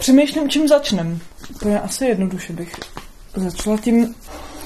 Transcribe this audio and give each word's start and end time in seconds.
Přemýšlím, 0.00 0.48
čím 0.48 0.68
začnem. 0.68 1.18
To 1.60 1.68
je 1.68 1.80
asi 1.80 2.04
jednoduše 2.04 2.52
bych 2.52 2.74
začala 3.36 3.76
tím, 3.76 4.14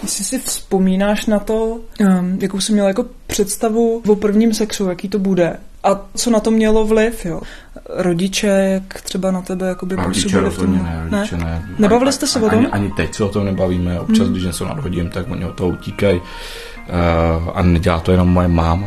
jestli 0.03 0.25
si 0.25 0.39
vzpomínáš 0.39 1.27
na 1.27 1.39
to, 1.39 1.81
um, 2.01 2.39
jakou 2.41 2.61
jsi 2.61 2.73
měla 2.73 2.89
jako 2.89 3.07
představu 3.27 4.03
o 4.09 4.17
prvním 4.17 4.55
sexu, 4.55 4.89
jaký 4.89 5.09
to 5.09 5.19
bude. 5.19 5.57
A 5.83 6.01
co 6.15 6.31
na 6.31 6.41
to 6.41 6.51
mělo 6.51 6.85
vliv, 6.85 7.27
jo? 7.27 7.41
Rodiče, 7.89 8.47
jak 8.47 9.01
třeba 9.01 9.31
na 9.31 9.43
tebe 9.43 9.69
jakoby 9.69 9.97
Rodiče 9.97 10.41
rozhodně 10.41 10.79
ne, 10.79 11.07
rodiče 11.11 11.37
ne. 11.37 11.45
ne. 11.45 11.69
Nebavili 11.79 12.13
jste 12.13 12.27
se 12.27 12.41
o 12.41 12.51
tom? 12.51 12.59
Ani, 12.59 12.67
ani 12.67 12.91
teď 12.97 13.15
se 13.15 13.25
o 13.25 13.29
tom 13.29 13.45
nebavíme. 13.45 14.01
Občas, 14.01 14.19
hmm. 14.19 14.33
když 14.33 14.45
něco 14.45 14.65
nadhodím, 14.65 15.11
tak 15.11 15.31
oni 15.31 15.45
o 15.45 15.53
to 15.53 15.69
utíkají. 15.69 16.21
Uh, 16.21 17.51
a 17.55 17.63
nedělá 17.63 18.01
to 18.01 18.13
jenom 18.13 18.29
moje 18.29 18.49
máma. 18.49 18.87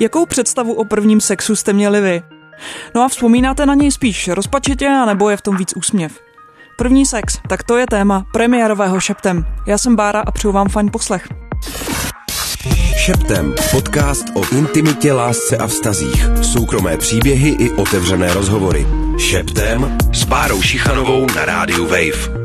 Jakou 0.00 0.26
představu 0.26 0.72
o 0.72 0.84
prvním 0.84 1.20
sexu 1.20 1.56
jste 1.56 1.72
měli 1.72 2.00
vy? 2.00 2.33
No 2.94 3.02
a 3.02 3.08
vzpomínáte 3.08 3.66
na 3.66 3.74
něj 3.74 3.92
spíš 3.92 4.28
rozpačitě, 4.28 4.88
anebo 4.88 5.30
je 5.30 5.36
v 5.36 5.42
tom 5.42 5.56
víc 5.56 5.72
úsměv? 5.76 6.20
První 6.78 7.06
sex, 7.06 7.38
tak 7.48 7.62
to 7.62 7.76
je 7.76 7.86
téma 7.86 8.26
premiérového 8.32 9.00
Šeptem. 9.00 9.46
Já 9.66 9.78
jsem 9.78 9.96
Bára 9.96 10.22
a 10.26 10.30
přeju 10.30 10.52
vám 10.52 10.68
fajn 10.68 10.90
poslech. 10.92 11.28
Šeptem, 12.96 13.54
podcast 13.70 14.24
o 14.34 14.56
intimitě, 14.56 15.12
lásce 15.12 15.56
a 15.56 15.66
vztazích. 15.66 16.26
Soukromé 16.42 16.96
příběhy 16.96 17.48
i 17.48 17.70
otevřené 17.70 18.34
rozhovory. 18.34 18.86
Šeptem 19.18 19.98
s 20.12 20.24
Bárou 20.24 20.62
Šichanovou 20.62 21.26
na 21.36 21.44
rádiu 21.44 21.86
Wave. 21.86 22.43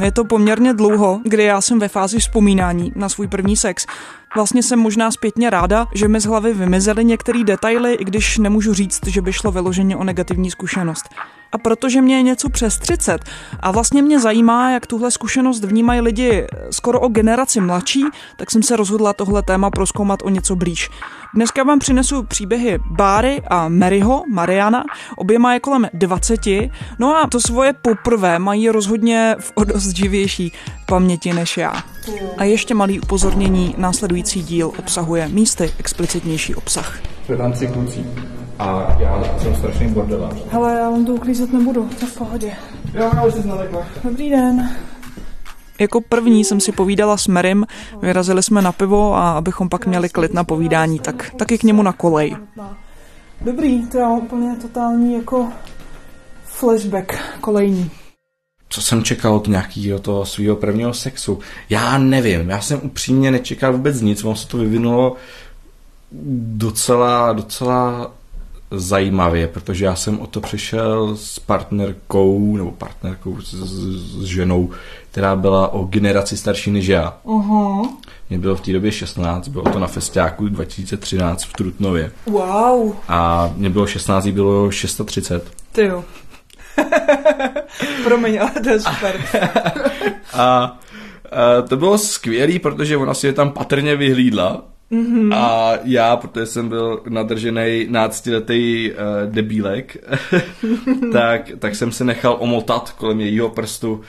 Je 0.00 0.12
to 0.12 0.24
poměrně 0.24 0.74
dlouho, 0.74 1.20
kdy 1.24 1.44
já 1.44 1.60
jsem 1.60 1.78
ve 1.78 1.88
fázi 1.88 2.18
vzpomínání 2.18 2.92
na 2.96 3.08
svůj 3.08 3.26
první 3.26 3.56
sex. 3.56 3.86
Vlastně 4.34 4.62
jsem 4.62 4.78
možná 4.78 5.10
zpětně 5.10 5.50
ráda, 5.50 5.86
že 5.94 6.08
mi 6.08 6.20
z 6.20 6.24
hlavy 6.24 6.54
vymizely 6.54 7.04
některé 7.04 7.44
detaily, 7.44 7.94
i 7.94 8.04
když 8.04 8.38
nemůžu 8.38 8.74
říct, 8.74 9.06
že 9.06 9.22
by 9.22 9.32
šlo 9.32 9.52
vyloženě 9.52 9.96
o 9.96 10.04
negativní 10.04 10.50
zkušenost. 10.50 11.04
A 11.52 11.58
protože 11.58 12.02
mě 12.02 12.16
je 12.16 12.22
něco 12.22 12.48
přes 12.48 12.78
30 12.78 13.24
a 13.60 13.70
vlastně 13.70 14.02
mě 14.02 14.20
zajímá, 14.20 14.70
jak 14.70 14.86
tuhle 14.86 15.10
zkušenost 15.10 15.64
vnímají 15.64 16.00
lidi 16.00 16.46
skoro 16.70 17.00
o 17.00 17.08
generaci 17.08 17.60
mladší, 17.60 18.04
tak 18.36 18.50
jsem 18.50 18.62
se 18.62 18.76
rozhodla 18.76 19.12
tohle 19.12 19.42
téma 19.42 19.70
proskoumat 19.70 20.22
o 20.22 20.28
něco 20.28 20.56
blíž. 20.56 20.90
Dneska 21.34 21.62
vám 21.62 21.78
přinesu 21.78 22.22
příběhy 22.22 22.78
Báry 22.90 23.42
a 23.50 23.68
Maryho, 23.68 24.24
Mariana, 24.32 24.84
oběma 25.16 25.54
je 25.54 25.60
kolem 25.60 25.88
20, 25.92 26.40
no 26.98 27.16
a 27.16 27.26
to 27.26 27.40
svoje 27.40 27.72
poprvé 27.72 28.38
mají 28.38 28.68
rozhodně 28.68 29.36
v 29.40 29.52
o 29.54 29.64
dost 29.64 29.88
živější 29.88 30.52
paměti 30.86 31.32
než 31.32 31.56
já. 31.56 31.82
A 32.38 32.44
ještě 32.44 32.74
malý 32.74 33.00
upozornění, 33.00 33.74
následující 33.78 34.42
díl 34.42 34.72
obsahuje 34.78 35.28
místy 35.28 35.72
explicitnější 35.78 36.54
obsah. 36.54 36.98
Předám 37.24 37.52
kluci. 37.72 38.06
A 38.62 38.96
já 38.98 39.38
jsem 39.38 39.54
strašný 39.54 39.88
bordelář. 39.88 40.34
Hele, 40.50 40.74
já 40.74 40.90
vám 40.90 41.04
to 41.04 41.12
uklízet 41.14 41.52
nebudu, 41.52 41.90
to 42.00 42.06
v 42.06 42.16
pohodě. 42.16 42.52
Jo, 42.94 43.10
já 43.14 43.24
už 43.24 43.34
jsi 43.34 43.42
Dobrý 44.04 44.30
den. 44.30 44.76
Jako 45.78 46.00
první 46.00 46.44
jsem 46.44 46.60
si 46.60 46.72
povídala 46.72 47.16
s 47.16 47.26
Merim, 47.26 47.66
vyrazili 48.02 48.42
jsme 48.42 48.62
na 48.62 48.72
pivo 48.72 49.14
a 49.14 49.32
abychom 49.32 49.68
pak 49.68 49.86
měli 49.86 50.08
klid 50.08 50.34
na 50.34 50.44
povídání, 50.44 50.98
tak 50.98 51.30
taky 51.38 51.58
k 51.58 51.62
němu 51.62 51.82
na 51.82 51.92
kolej. 51.92 52.36
Dobrý, 53.40 53.86
to 53.86 53.98
je 53.98 54.06
úplně 54.06 54.56
totální 54.56 55.14
jako 55.14 55.48
flashback 56.44 57.14
kolejní. 57.40 57.90
Co 58.68 58.82
jsem 58.82 59.02
čekal 59.02 59.34
od 59.34 59.46
nějakého 59.46 59.98
toho 59.98 60.26
svého 60.26 60.56
prvního 60.56 60.94
sexu? 60.94 61.38
Já 61.70 61.98
nevím, 61.98 62.50
já 62.50 62.60
jsem 62.60 62.80
upřímně 62.82 63.30
nečekal 63.30 63.72
vůbec 63.72 64.00
nic, 64.00 64.24
ono 64.24 64.36
se 64.36 64.48
to 64.48 64.56
vyvinulo 64.56 65.16
docela, 66.56 67.32
docela 67.32 68.12
zajímavě, 68.72 69.48
protože 69.48 69.84
já 69.84 69.94
jsem 69.94 70.20
o 70.20 70.26
to 70.26 70.40
přišel 70.40 71.16
s 71.16 71.38
partnerkou, 71.38 72.56
nebo 72.56 72.70
partnerkou 72.70 73.40
s, 73.40 73.54
s 73.54 74.24
ženou, 74.24 74.70
která 75.10 75.36
byla 75.36 75.72
o 75.72 75.84
generaci 75.84 76.36
starší 76.36 76.70
než 76.70 76.86
já. 76.86 77.18
Uh-huh. 77.24 77.88
Mě 78.30 78.38
bylo 78.38 78.56
v 78.56 78.60
té 78.60 78.72
době 78.72 78.92
16, 78.92 79.48
bylo 79.48 79.64
to 79.64 79.78
na 79.78 79.86
festiáku 79.86 80.48
2013 80.48 81.44
v 81.44 81.52
Trutnově. 81.52 82.12
Wow. 82.26 82.94
A 83.08 83.50
mě 83.56 83.70
bylo 83.70 83.86
16, 83.86 84.26
bylo 84.26 84.70
630. 84.70 85.50
Ty 85.72 85.84
jo. 85.84 86.04
Promiň, 88.04 88.40
ale 88.40 88.50
to 88.50 88.68
je 88.68 88.80
super. 88.80 89.20
a, 90.32 90.42
a 90.42 90.78
to 91.68 91.76
bylo 91.76 91.98
skvělé, 91.98 92.58
protože 92.58 92.96
ona 92.96 93.14
si 93.14 93.26
je 93.26 93.32
tam 93.32 93.50
patrně 93.50 93.96
vyhlídla 93.96 94.71
Mm-hmm. 94.92 95.34
A 95.34 95.72
já, 95.84 96.16
protože 96.16 96.46
jsem 96.46 96.68
byl 96.68 97.02
nadržený 97.08 97.86
náctiletý 97.90 98.90
uh, 98.92 99.32
debílek, 99.32 99.96
tak, 101.12 101.52
tak 101.58 101.74
jsem 101.74 101.92
se 101.92 102.04
nechal 102.04 102.36
omotat 102.40 102.92
kolem 102.92 103.20
jejího 103.20 103.48
prstu. 103.48 104.00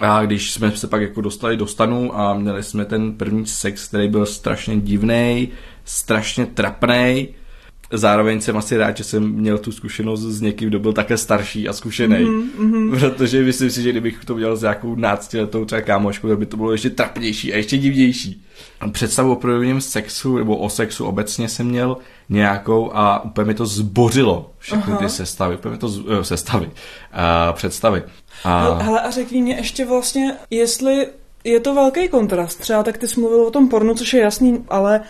A 0.00 0.24
když 0.24 0.52
jsme 0.52 0.70
se 0.70 0.86
pak 0.86 1.02
jako 1.02 1.20
dostali 1.20 1.56
do 1.56 1.66
stanu 1.66 2.20
a 2.20 2.34
měli 2.34 2.62
jsme 2.62 2.84
ten 2.84 3.12
první 3.12 3.46
sex, 3.46 3.88
který 3.88 4.08
byl 4.08 4.26
strašně 4.26 4.80
divný, 4.80 5.48
strašně 5.84 6.46
trapný, 6.46 7.28
zároveň 7.98 8.40
jsem 8.40 8.56
asi 8.56 8.76
rád, 8.76 8.96
že 8.96 9.04
jsem 9.04 9.32
měl 9.32 9.58
tu 9.58 9.72
zkušenost 9.72 10.20
s 10.20 10.40
někým, 10.40 10.68
kdo 10.68 10.78
byl 10.78 10.92
také 10.92 11.16
starší 11.16 11.68
a 11.68 11.72
zkušený. 11.72 12.16
Mm-hmm. 12.16 12.98
Protože 12.98 13.42
myslím 13.42 13.70
si, 13.70 13.82
že 13.82 13.90
kdybych 13.90 14.24
to 14.24 14.34
udělal 14.34 14.56
s 14.56 14.62
nějakou 14.62 14.94
náctiletou 14.94 15.64
třeba 15.64 15.80
kámoškou, 15.80 16.28
tak 16.28 16.38
by 16.38 16.46
to 16.46 16.56
bylo 16.56 16.72
ještě 16.72 16.90
trapnější 16.90 17.52
a 17.52 17.56
ještě 17.56 17.78
divnější. 17.78 18.44
Představu 18.92 19.32
o 19.32 19.36
prvním 19.36 19.80
sexu 19.80 20.38
nebo 20.38 20.56
o 20.56 20.68
sexu 20.70 21.04
obecně 21.04 21.48
jsem 21.48 21.66
měl 21.66 21.96
nějakou 22.28 22.90
a 22.94 23.24
úplně 23.24 23.46
mi 23.46 23.54
to 23.54 23.66
zbořilo 23.66 24.50
všechny 24.58 24.92
Aha. 24.92 25.02
ty 25.02 25.08
sestavy, 25.08 25.54
úplně 25.54 25.72
mi 25.72 25.78
to 25.78 25.88
z, 25.88 25.98
uh, 25.98 26.20
sestavy, 26.22 26.66
uh, 26.66 26.72
představy. 27.52 28.02
A... 28.44 28.82
Hele, 28.82 29.00
a 29.00 29.10
řekni 29.10 29.42
mě 29.42 29.54
ještě 29.54 29.86
vlastně, 29.86 30.34
jestli 30.50 31.06
je 31.44 31.60
to 31.60 31.74
velký 31.74 32.08
kontrast, 32.08 32.60
třeba 32.60 32.82
tak 32.82 32.98
ty 32.98 33.08
jsi 33.08 33.20
mluvil 33.20 33.42
o 33.42 33.50
tom 33.50 33.68
pornu, 33.68 33.94
což 33.94 34.14
je 34.14 34.20
jasný, 34.20 34.64
ale 34.68 35.00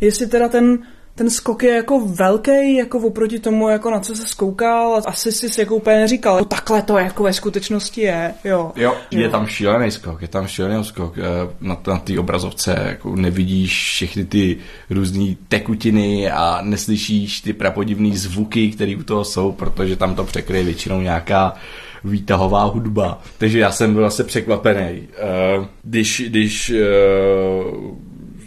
jestli 0.00 0.26
teda 0.26 0.48
ten 0.48 0.78
ten 1.14 1.30
skok 1.30 1.62
je 1.62 1.74
jako 1.74 2.00
velký, 2.06 2.76
jako 2.76 2.98
oproti 2.98 3.38
tomu, 3.38 3.68
jako 3.68 3.90
na 3.90 4.00
co 4.00 4.16
se 4.16 4.26
skoukal, 4.26 5.02
asi 5.06 5.32
si 5.32 5.60
jako 5.60 5.76
úplně 5.76 5.96
neříkal, 5.96 6.38
no 6.38 6.44
takhle 6.44 6.82
to 6.82 6.98
jako 6.98 7.22
ve 7.22 7.32
skutečnosti 7.32 8.00
je, 8.00 8.34
jo. 8.44 8.72
Jo, 8.76 8.94
je 9.10 9.22
jo. 9.22 9.30
tam 9.30 9.46
šílený 9.46 9.90
skok, 9.90 10.22
je 10.22 10.28
tam 10.28 10.46
šílený 10.46 10.84
skok, 10.84 11.18
eh, 11.18 11.22
na, 11.60 11.76
na 11.86 11.98
té 11.98 12.18
obrazovce 12.18 12.84
jako 12.88 13.16
nevidíš 13.16 13.90
všechny 13.92 14.24
ty 14.24 14.56
různé 14.90 15.34
tekutiny 15.48 16.30
a 16.30 16.58
neslyšíš 16.62 17.40
ty 17.40 17.52
prapodivné 17.52 18.16
zvuky, 18.16 18.70
které 18.70 18.96
u 18.96 19.02
toho 19.02 19.24
jsou, 19.24 19.52
protože 19.52 19.96
tam 19.96 20.14
to 20.14 20.24
překryje 20.24 20.64
většinou 20.64 21.00
nějaká 21.00 21.54
výtahová 22.04 22.64
hudba. 22.64 23.22
Takže 23.38 23.58
já 23.58 23.70
jsem 23.70 23.94
byl 23.94 24.02
zase 24.02 24.24
překvapený. 24.24 25.08
Uh, 25.58 25.66
když, 25.82 26.22
když 26.26 26.72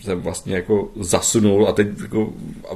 jsem 0.08 0.22
vlastně 0.22 0.56
jako 0.56 0.90
zasunul 1.00 1.68
a 1.68 1.72
teď 1.72 1.88
jako 2.02 2.34
a 2.72 2.76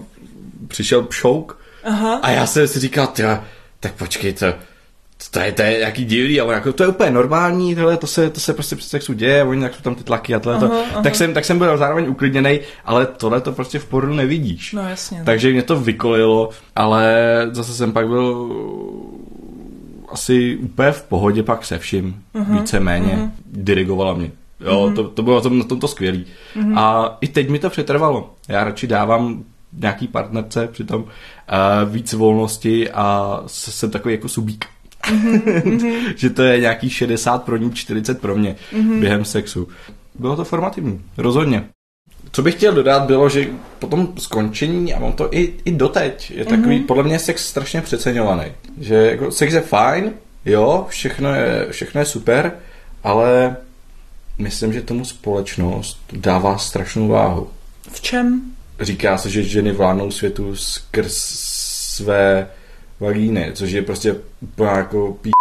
přišel 0.68 1.04
pšouk 1.04 1.60
Aha. 1.84 2.16
a 2.16 2.32
já 2.32 2.46
jsem 2.46 2.68
si 2.68 2.80
říkal, 2.80 3.14
tak 3.80 3.94
počkej, 3.94 4.34
to, 4.34 4.46
to 5.32 5.40
je, 5.40 5.52
to 5.52 5.62
je 5.62 5.80
jaký 5.80 6.06
divný, 6.06 6.40
ale 6.40 6.54
jako, 6.54 6.74
to 6.74 6.84
je 6.84 6.90
úplně 6.90 7.12
normální, 7.12 7.76
tohle, 7.76 7.98
to 7.98 8.08
se, 8.08 8.30
to 8.30 8.40
se 8.40 8.54
prostě 8.54 8.76
při 8.76 8.90
sexu 8.90 9.14
děje, 9.14 9.44
oni 9.44 9.64
jak 9.64 9.76
jsou 9.76 9.82
tam 9.82 9.96
ty 9.96 10.04
tlaky 10.04 10.36
a 10.36 10.40
tohle, 10.40 10.58
aha, 10.58 10.68
to. 10.68 10.84
Aha. 10.92 11.04
Tak, 11.04 11.16
jsem, 11.16 11.34
tak 11.34 11.46
jsem 11.46 11.58
byl 11.58 11.78
zároveň 11.78 12.10
uklidněný, 12.10 12.60
ale 12.86 13.06
tohle 13.06 13.42
to 13.42 13.52
prostě 13.52 13.80
v 13.80 13.86
pornu 13.86 14.16
nevidíš. 14.16 14.74
No 14.74 14.90
jasně. 14.90 15.22
Takže 15.26 15.52
mě 15.52 15.64
to 15.64 15.80
vykolilo, 15.80 16.50
ale 16.76 17.14
zase 17.52 17.74
jsem 17.74 17.92
pak 17.92 18.08
byl 18.08 18.50
asi 20.10 20.58
úplně 20.58 20.92
v 20.92 21.04
pohodě 21.04 21.44
pak 21.44 21.66
se 21.66 21.80
vším, 21.80 22.24
uh-huh, 22.36 22.60
víceméně, 22.60 23.14
uh-huh. 23.14 23.32
dirigovala 23.52 24.14
mě. 24.14 24.32
Jo, 24.66 24.88
mm-hmm. 24.90 24.96
to, 24.96 25.04
to 25.04 25.24
bylo 25.24 25.50
na 25.50 25.64
tomto 25.64 25.88
skvělý. 25.88 26.26
Mm-hmm. 26.56 26.80
A 26.80 27.18
i 27.22 27.28
teď 27.28 27.50
mi 27.50 27.60
to 27.60 27.70
přetrvalo. 27.70 28.34
Já 28.48 28.64
radši 28.64 28.88
dávám 28.88 29.44
nějaký 29.74 30.08
partnerce 30.08 30.68
přitom 30.68 31.02
uh, 31.02 31.10
víc 31.92 32.14
volnosti 32.14 32.92
a 32.92 33.40
jsem 33.48 33.92
takový 33.92 34.14
jako 34.14 34.30
subík. 34.30 34.66
Mm-hmm. 35.04 36.14
že 36.16 36.30
to 36.30 36.44
je 36.44 36.60
nějaký 36.60 36.90
60 36.90 37.44
pro 37.44 37.58
ní, 37.58 37.72
40 37.72 38.22
pro 38.22 38.36
mě 38.36 38.56
mm-hmm. 38.74 39.00
během 39.00 39.26
sexu. 39.26 39.68
Bylo 40.20 40.36
to 40.36 40.44
formativní, 40.44 41.02
rozhodně. 41.18 41.64
Co 42.32 42.42
bych 42.42 42.56
chtěl 42.56 42.74
dodat, 42.74 43.04
bylo, 43.04 43.30
že 43.30 43.48
po 43.80 43.88
tom 43.88 44.14
skončení, 44.18 44.94
a 44.94 45.00
mám 45.00 45.14
to 45.14 45.34
i, 45.36 45.54
i 45.66 45.72
doteď, 45.72 46.32
je 46.32 46.46
takový, 46.46 46.80
mm-hmm. 46.80 46.86
podle 46.86 47.04
mě 47.04 47.20
sex 47.20 47.48
strašně 47.48 47.82
přeceňovaný. 47.82 48.44
Že 48.80 48.96
jako 48.96 49.32
sex 49.32 49.54
je 49.54 49.62
fajn, 49.62 50.14
jo, 50.46 50.86
všechno 50.90 51.34
je, 51.34 51.68
všechno 51.72 52.02
je 52.02 52.06
super, 52.06 52.52
ale 53.04 53.56
myslím, 54.42 54.74
že 54.74 54.82
tomu 54.82 55.06
společnost 55.06 56.00
dává 56.14 56.58
strašnou 56.58 57.08
váhu. 57.08 57.48
V 57.92 58.02
čem? 58.02 58.42
Říká 58.80 59.18
se, 59.18 59.30
že 59.30 59.44
ženy 59.44 59.72
vládnou 59.72 60.12
světu 60.12 60.56
skrz 60.56 61.18
své 61.96 62.48
vagíny, 63.00 63.52
což 63.54 63.72
je 63.72 63.82
prostě 63.82 64.16
úplně 64.42 64.70
jako 64.70 65.18
pí... 65.22 65.32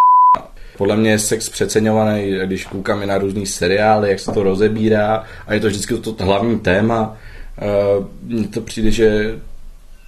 Podle 0.77 0.97
mě 0.97 1.11
je 1.11 1.19
sex 1.19 1.49
přeceňovaný, 1.49 2.31
když 2.45 2.65
koukáme 2.65 3.05
na 3.05 3.17
různý 3.17 3.45
seriály, 3.45 4.09
jak 4.09 4.19
se 4.19 4.31
to 4.31 4.43
rozebírá 4.43 5.23
a 5.47 5.53
je 5.53 5.59
to 5.59 5.67
vždycky 5.67 5.97
to 5.97 6.15
hlavní 6.19 6.59
téma. 6.59 7.17
Mně 8.23 8.47
to 8.47 8.61
přijde, 8.61 8.91
že 8.91 9.39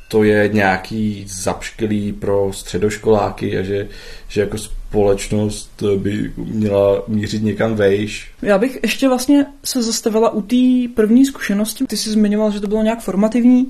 to 0.08 0.24
je 0.24 0.50
nějaký 0.54 1.26
zapškelý 1.28 2.14
pro 2.14 2.54
středoškoláky 2.54 3.58
a 3.58 3.62
že, 3.62 3.88
že 4.28 4.42
jako 4.42 4.58
společnost 4.94 5.84
by 5.98 6.32
měla 6.38 7.04
mířit 7.08 7.44
někam 7.44 7.76
vejš. 7.76 8.32
Já 8.42 8.58
bych 8.58 8.80
ještě 8.84 9.08
vlastně 9.08 9.46
se 9.64 9.82
zastavila 9.82 10.30
u 10.30 10.42
té 10.42 10.94
první 10.96 11.26
zkušenosti. 11.26 11.86
Ty 11.86 11.98
jsi 11.98 12.10
zmiňoval, 12.10 12.52
že 12.52 12.60
to 12.60 12.68
bylo 12.68 12.84
nějak 12.84 13.00
formativní 13.02 13.68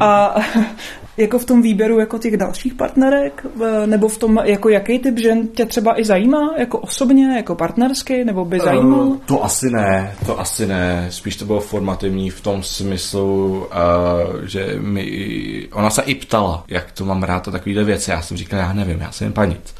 a 0.00 0.36
jako 1.16 1.38
v 1.38 1.44
tom 1.44 1.62
výběru 1.62 1.98
jako 1.98 2.18
těch 2.18 2.36
dalších 2.36 2.74
partnerek, 2.74 3.46
eh, 3.64 3.86
nebo 3.86 4.08
v 4.08 4.18
tom, 4.18 4.38
jako 4.44 4.68
jaký 4.68 4.98
typ 4.98 5.18
žen 5.18 5.48
tě 5.48 5.66
třeba 5.66 6.00
i 6.00 6.04
zajímá, 6.04 6.54
jako 6.58 6.78
osobně, 6.78 7.36
jako 7.36 7.54
partnersky, 7.54 8.24
nebo 8.24 8.44
by 8.44 8.58
zajímal? 8.60 9.00
Uh, 9.00 9.16
to 9.26 9.44
asi 9.44 9.70
ne, 9.70 10.14
to 10.26 10.40
asi 10.40 10.66
ne, 10.66 11.06
spíš 11.10 11.36
to 11.36 11.44
bylo 11.44 11.60
formativní 11.60 12.30
v 12.30 12.40
tom 12.40 12.62
smyslu, 12.62 13.58
uh, 13.58 14.44
že 14.44 14.76
mi, 14.78 15.68
ona 15.72 15.90
se 15.90 16.02
i 16.02 16.14
ptala, 16.14 16.64
jak 16.68 16.92
to 16.92 17.04
mám 17.04 17.22
rád 17.22 17.48
a 17.48 17.50
takovýhle 17.50 17.84
věci, 17.84 18.10
já 18.10 18.22
jsem 18.22 18.36
říkal, 18.36 18.60
já 18.60 18.72
nevím, 18.72 19.00
já 19.00 19.12
jsem 19.12 19.24
jen 19.24 19.32
panic. 19.32 19.74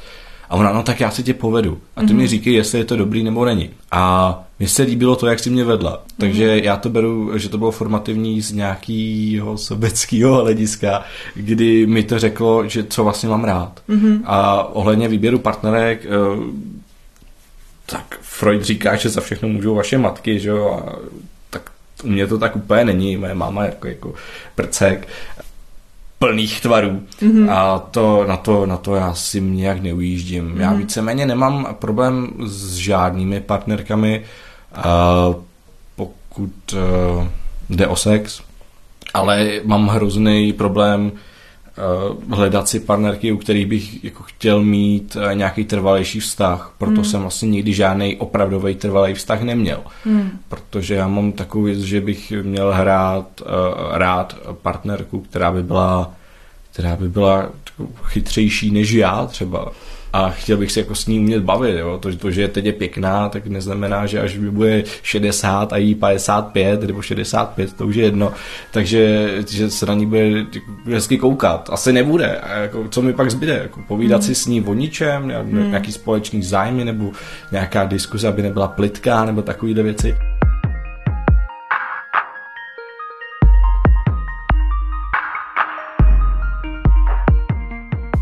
A 0.50 0.56
ona, 0.56 0.72
no 0.72 0.82
tak 0.82 1.00
já 1.00 1.10
si 1.10 1.22
tě 1.22 1.34
povedu. 1.34 1.78
A 1.96 2.00
ty 2.00 2.06
mm-hmm. 2.06 2.16
mi 2.16 2.26
říkej, 2.26 2.54
jestli 2.54 2.78
je 2.78 2.84
to 2.84 2.96
dobrý 2.96 3.22
nebo 3.22 3.44
není. 3.44 3.70
A 3.90 4.44
mně 4.58 4.68
se 4.68 4.82
líbilo 4.82 5.16
to, 5.16 5.26
jak 5.26 5.38
si 5.38 5.50
mě 5.50 5.64
vedla. 5.64 6.02
Takže 6.18 6.48
mm-hmm. 6.48 6.64
já 6.64 6.76
to 6.76 6.88
beru, 6.88 7.38
že 7.38 7.48
to 7.48 7.58
bylo 7.58 7.70
formativní 7.70 8.40
z 8.40 8.52
nějakého 8.52 9.58
sobeckého 9.58 10.42
hlediska, 10.42 11.04
kdy 11.34 11.86
mi 11.86 12.02
to 12.02 12.18
řeklo, 12.18 12.68
že 12.68 12.84
co 12.84 13.04
vlastně 13.04 13.28
mám 13.28 13.44
rád. 13.44 13.82
Mm-hmm. 13.88 14.20
A 14.24 14.62
ohledně 14.74 15.08
výběru 15.08 15.38
partnerek, 15.38 16.06
eh, 16.06 16.08
tak 17.86 18.18
Freud 18.20 18.62
říká, 18.62 18.96
že 18.96 19.08
za 19.08 19.20
všechno 19.20 19.48
můžou 19.48 19.74
vaše 19.74 19.98
matky, 19.98 20.40
že 20.40 20.48
jo, 20.48 20.70
a 20.70 20.98
tak 21.50 21.70
u 22.04 22.08
mě 22.08 22.26
to 22.26 22.38
tak 22.38 22.56
úplně 22.56 22.84
není, 22.84 23.16
moje 23.16 23.34
máma 23.34 23.64
jako, 23.64 23.88
jako 23.88 24.14
prcek 24.54 25.08
plných 26.20 26.60
tvarů 26.60 27.00
mm-hmm. 27.22 27.50
a 27.50 27.78
to, 27.78 28.24
na, 28.28 28.36
to, 28.36 28.66
na 28.66 28.76
to 28.76 28.94
já 28.94 29.14
si 29.14 29.40
nějak 29.40 29.80
neujíždím. 29.82 30.54
Mm-hmm. 30.54 30.60
Já 30.60 30.72
víceméně 30.72 31.26
nemám 31.26 31.76
problém 31.78 32.28
s 32.44 32.74
žádnými 32.74 33.40
partnerkami, 33.40 34.22
uh, 34.76 35.34
pokud 35.96 36.72
uh, 36.72 37.26
jde 37.70 37.86
o 37.86 37.96
sex, 37.96 38.42
ale 39.14 39.50
mám 39.64 39.88
hrozný 39.88 40.52
problém 40.52 41.12
hledat 42.30 42.68
si 42.68 42.80
partnerky, 42.80 43.32
u 43.32 43.36
kterých 43.36 43.66
bych 43.66 44.04
jako 44.04 44.22
chtěl 44.22 44.62
mít 44.62 45.16
uh, 45.16 45.34
nějaký 45.34 45.64
trvalejší 45.64 46.20
vztah. 46.20 46.74
Proto 46.78 47.00
mm. 47.00 47.04
jsem 47.04 47.20
vlastně 47.20 47.48
nikdy 47.48 47.72
žádný 47.72 48.16
opravdový 48.16 48.74
trvalý 48.74 49.14
vztah 49.14 49.42
neměl. 49.42 49.80
Mm. 50.04 50.30
Protože 50.48 50.94
já 50.94 51.08
mám 51.08 51.32
takovou 51.32 51.64
věc, 51.64 51.78
že 51.78 52.00
bych 52.00 52.32
měl 52.42 52.72
hrát 52.72 53.40
uh, 53.40 53.48
rád 53.90 54.36
partnerku, 54.62 55.20
která 55.20 55.52
by 55.52 55.62
byla 55.62 56.12
která 56.72 56.96
by 56.96 57.08
byla 57.08 57.48
chytřejší 58.04 58.70
než 58.70 58.92
já 58.92 59.26
třeba 59.26 59.72
a 60.12 60.30
chtěl 60.30 60.56
bych 60.56 60.72
se 60.72 60.80
jako 60.80 60.94
s 60.94 61.06
ní 61.06 61.18
umět 61.18 61.42
bavit. 61.42 61.76
Jo? 61.78 61.98
To, 61.98 62.16
to, 62.16 62.30
že 62.30 62.48
teď 62.48 62.64
je 62.64 62.72
pěkná, 62.72 63.28
tak 63.28 63.46
neznamená, 63.46 64.06
že 64.06 64.20
až 64.20 64.36
by 64.36 64.50
bude 64.50 64.82
60 65.02 65.72
a 65.72 65.76
jí 65.76 65.94
55 65.94 66.82
nebo 66.82 67.02
65, 67.02 67.72
to 67.72 67.86
už 67.86 67.96
je 67.96 68.04
jedno, 68.04 68.32
takže 68.70 69.30
že 69.48 69.70
se 69.70 69.86
na 69.86 69.94
ní 69.94 70.06
bude 70.06 70.46
hezky 70.84 71.18
koukat. 71.18 71.70
Asi 71.72 71.92
nebude. 71.92 72.36
A 72.36 72.56
jako, 72.56 72.88
co 72.90 73.02
mi 73.02 73.12
pak 73.12 73.30
zbyde? 73.30 73.58
Jako, 73.62 73.80
povídat 73.88 74.20
hmm. 74.20 74.26
si 74.26 74.34
s 74.34 74.46
ní 74.46 74.62
o 74.62 74.74
ničem, 74.74 75.22
hmm. 75.22 75.68
nějaký 75.68 75.92
společný 75.92 76.42
zájmy 76.42 76.84
nebo 76.84 77.10
nějaká 77.52 77.84
diskuze, 77.84 78.28
aby 78.28 78.42
nebyla 78.42 78.68
plitká 78.68 79.24
nebo 79.24 79.42
takovýhle 79.42 79.82
věci. 79.82 80.16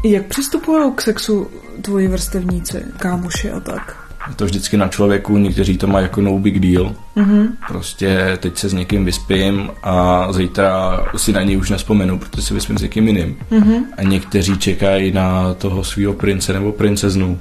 Jak 0.05 0.26
přistupují 0.26 0.93
k 0.94 1.00
sexu 1.00 1.50
tvoji 1.82 2.08
vrstevníci, 2.08 2.82
kámoši 2.98 3.50
a 3.50 3.60
tak? 3.60 4.08
Je 4.28 4.34
to 4.34 4.44
vždycky 4.44 4.76
na 4.76 4.88
člověku, 4.88 5.38
někteří 5.38 5.78
to 5.78 5.86
mají 5.86 6.02
jako 6.04 6.20
no 6.20 6.38
big 6.38 6.58
deal. 6.58 6.94
Mm-hmm. 7.16 7.46
Prostě 7.69 8.38
teď 8.40 8.58
se 8.58 8.69
s 8.69 8.72
někým 8.72 9.04
vyspím 9.04 9.70
a 9.82 10.28
zítra 10.32 11.00
si 11.16 11.32
na 11.32 11.42
něj 11.42 11.56
už 11.56 11.70
nespomenu, 11.70 12.19
protože 12.19 12.42
si 12.42 12.54
vyspím 12.54 12.78
s 12.78 12.82
někým 12.82 13.06
jiným. 13.06 13.36
Mm-hmm. 13.50 13.82
A 13.96 14.02
někteří 14.02 14.58
čekají 14.58 15.12
na 15.12 15.54
toho 15.54 15.84
svého 15.84 16.12
prince 16.12 16.52
nebo 16.52 16.72
princeznu 16.72 17.38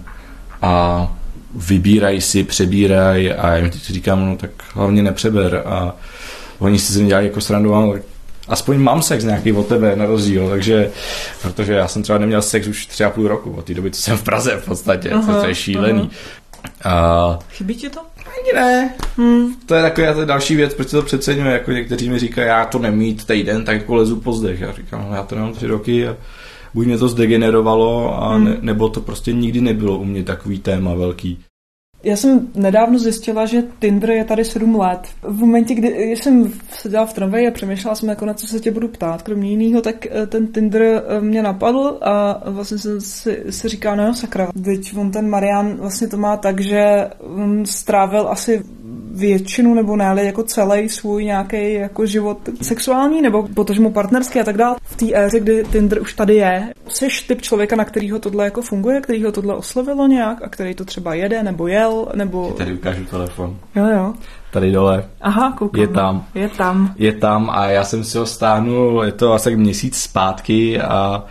a 0.62 1.08
vybírají 1.56 2.22
si, 2.22 2.44
přebírají 2.44 3.32
a 3.34 3.56
já 3.56 3.70
teď 3.70 3.82
říkám, 3.82 4.26
no 4.26 4.38
tak 4.38 4.50
hlavně 4.74 5.04
nepřeber 5.04 5.64
a 5.66 5.96
oni 6.60 6.80
si 6.80 6.94
se 6.94 7.04
dělají 7.04 7.28
jako 7.28 7.42
srandu, 7.42 7.92
tak 7.94 8.02
aspoň 8.48 8.78
mám 8.78 9.02
sex 9.02 9.24
nějaký 9.24 9.52
od 9.52 9.68
tebe 9.68 9.96
na 9.96 10.06
rozdíl, 10.06 10.50
takže, 10.50 10.92
protože 11.42 11.74
já 11.74 11.88
jsem 11.88 12.04
třeba 12.04 12.20
neměl 12.20 12.42
sex 12.42 12.68
už 12.68 12.86
tři 12.86 13.04
a 13.04 13.10
půl 13.10 13.28
roku, 13.28 13.52
od 13.52 13.66
té 13.66 13.74
doby, 13.74 13.92
co 13.92 14.02
jsem 14.02 14.18
v 14.18 14.24
Praze 14.24 14.58
v 14.58 14.66
podstatě, 14.66 15.10
aha, 15.10 15.42
to 15.42 15.48
je 15.48 15.56
šílený. 15.56 16.10
Aha. 16.82 17.30
A... 17.32 17.40
Chybí 17.52 17.76
ti 17.76 17.90
to? 17.90 18.00
Ani 18.18 18.54
ne. 18.54 18.96
Hmm. 19.18 19.54
To 19.66 19.76
je 19.76 19.82
taková 19.82 20.14
ta 20.14 20.26
další 20.26 20.56
věc, 20.56 20.74
proč 20.74 20.90
se 20.90 20.98
to 20.98 21.04
přeceňuje, 21.04 21.52
jako 21.54 21.72
někteří 21.72 22.10
mi 22.10 22.20
říkají, 22.20 22.48
já 22.48 22.66
to 22.66 22.80
nemít 22.80 23.26
týden, 23.26 23.66
tak 23.66 23.76
jako 23.76 23.96
lezu 23.96 24.16
po 24.16 24.34
zdech. 24.34 24.62
Já 24.62 24.72
říkám, 24.72 25.06
no, 25.10 25.16
já 25.16 25.24
to 25.24 25.36
nemám 25.36 25.54
tři 25.54 25.68
roky 25.68 26.08
a 26.08 26.16
buď 26.74 26.86
mě 26.86 26.98
to 26.98 27.08
zdegenerovalo, 27.08 28.24
a 28.24 28.36
hmm. 28.36 28.46
ne, 28.46 28.58
nebo 28.62 28.90
to 28.90 29.02
prostě 29.02 29.34
nikdy 29.34 29.62
nebylo 29.62 29.98
u 29.98 30.06
mě 30.06 30.24
takový 30.24 30.60
téma 30.60 30.94
velký. 30.94 31.40
Já 32.04 32.16
jsem 32.16 32.48
nedávno 32.56 33.00
zjistila, 33.00 33.46
že 33.46 33.64
Tinder 33.80 34.10
je 34.10 34.24
tady 34.24 34.46
sedm 34.46 34.76
let. 34.76 35.00
V 35.22 35.40
momentě, 35.40 35.74
kdy 35.76 36.16
jsem 36.16 36.54
seděla 36.72 37.06
v 37.06 37.14
tramvaji 37.14 37.48
a 37.48 37.52
přemýšlela 37.52 37.96
jsem, 37.96 38.10
jako 38.10 38.26
na 38.26 38.34
co 38.34 38.48
se 38.48 38.60
tě 38.60 38.72
budu 38.72 38.88
ptát, 38.88 39.22
kromě 39.22 39.50
jiného, 39.50 39.82
tak 39.82 40.06
eh, 40.06 40.28
ten 40.28 40.48
Tinder 40.48 40.82
eh, 40.84 41.22
mě 41.22 41.44
napadl 41.44 41.98
a 42.02 42.42
vlastně 42.50 42.78
se, 42.78 43.02
si, 43.02 43.44
si 43.50 43.70
říká, 43.70 43.96
no 43.96 44.14
sakra, 44.14 44.50
teď 44.64 44.98
on 44.98 45.12
ten 45.12 45.30
Marian 45.30 45.76
vlastně 45.76 46.08
to 46.08 46.18
má 46.18 46.38
tak, 46.38 46.62
že 46.62 47.10
on 47.20 47.66
strávil 47.66 48.28
asi 48.28 48.64
většinu 49.18 49.74
nebo 49.74 49.96
ne, 49.96 50.08
ale 50.08 50.24
jako 50.24 50.44
celý 50.44 50.90
svůj 50.90 51.26
nějaký 51.26 51.74
jako 51.74 52.06
život 52.06 52.38
sexuální 52.62 53.22
nebo 53.22 53.48
potažmo 53.56 53.92
partnerský 53.92 54.40
a 54.40 54.44
tak 54.44 54.58
dále. 54.58 54.76
V 54.82 54.96
té 54.96 55.06
éře, 55.14 55.40
kdy 55.40 55.64
Tinder 55.72 56.02
už 56.02 56.14
tady 56.14 56.36
je, 56.36 56.74
jsi 56.88 57.08
typ 57.28 57.42
člověka, 57.42 57.76
na 57.76 57.86
kterýho 57.86 58.20
tohle 58.20 58.46
jako 58.46 58.62
funguje, 58.62 59.02
kterýho 59.02 59.32
tohle 59.32 59.56
oslovilo 59.56 60.08
nějak 60.08 60.42
a 60.44 60.50
který 60.50 60.76
to 60.76 60.86
třeba 60.86 61.14
jede 61.14 61.44
nebo 61.44 61.68
jel, 61.68 62.08
nebo... 62.16 62.52
Tady 62.58 62.74
ukážu 62.74 63.06
telefon. 63.06 63.58
Jo, 63.76 63.86
jo. 63.86 64.14
Tady 64.52 64.72
dole. 64.72 65.04
Aha, 65.22 65.56
koukám. 65.58 65.82
Je 65.82 65.88
tam. 65.88 66.26
Je 66.36 66.50
tam. 66.50 66.94
Je 66.98 67.14
tam 67.14 67.50
a 67.50 67.66
já 67.66 67.84
jsem 67.84 68.04
si 68.04 68.18
ho 68.18 68.26
stáhnul, 68.26 69.04
je 69.06 69.12
to 69.12 69.34
asi 69.34 69.56
měsíc 69.56 69.98
zpátky 69.98 70.82
a 70.82 71.24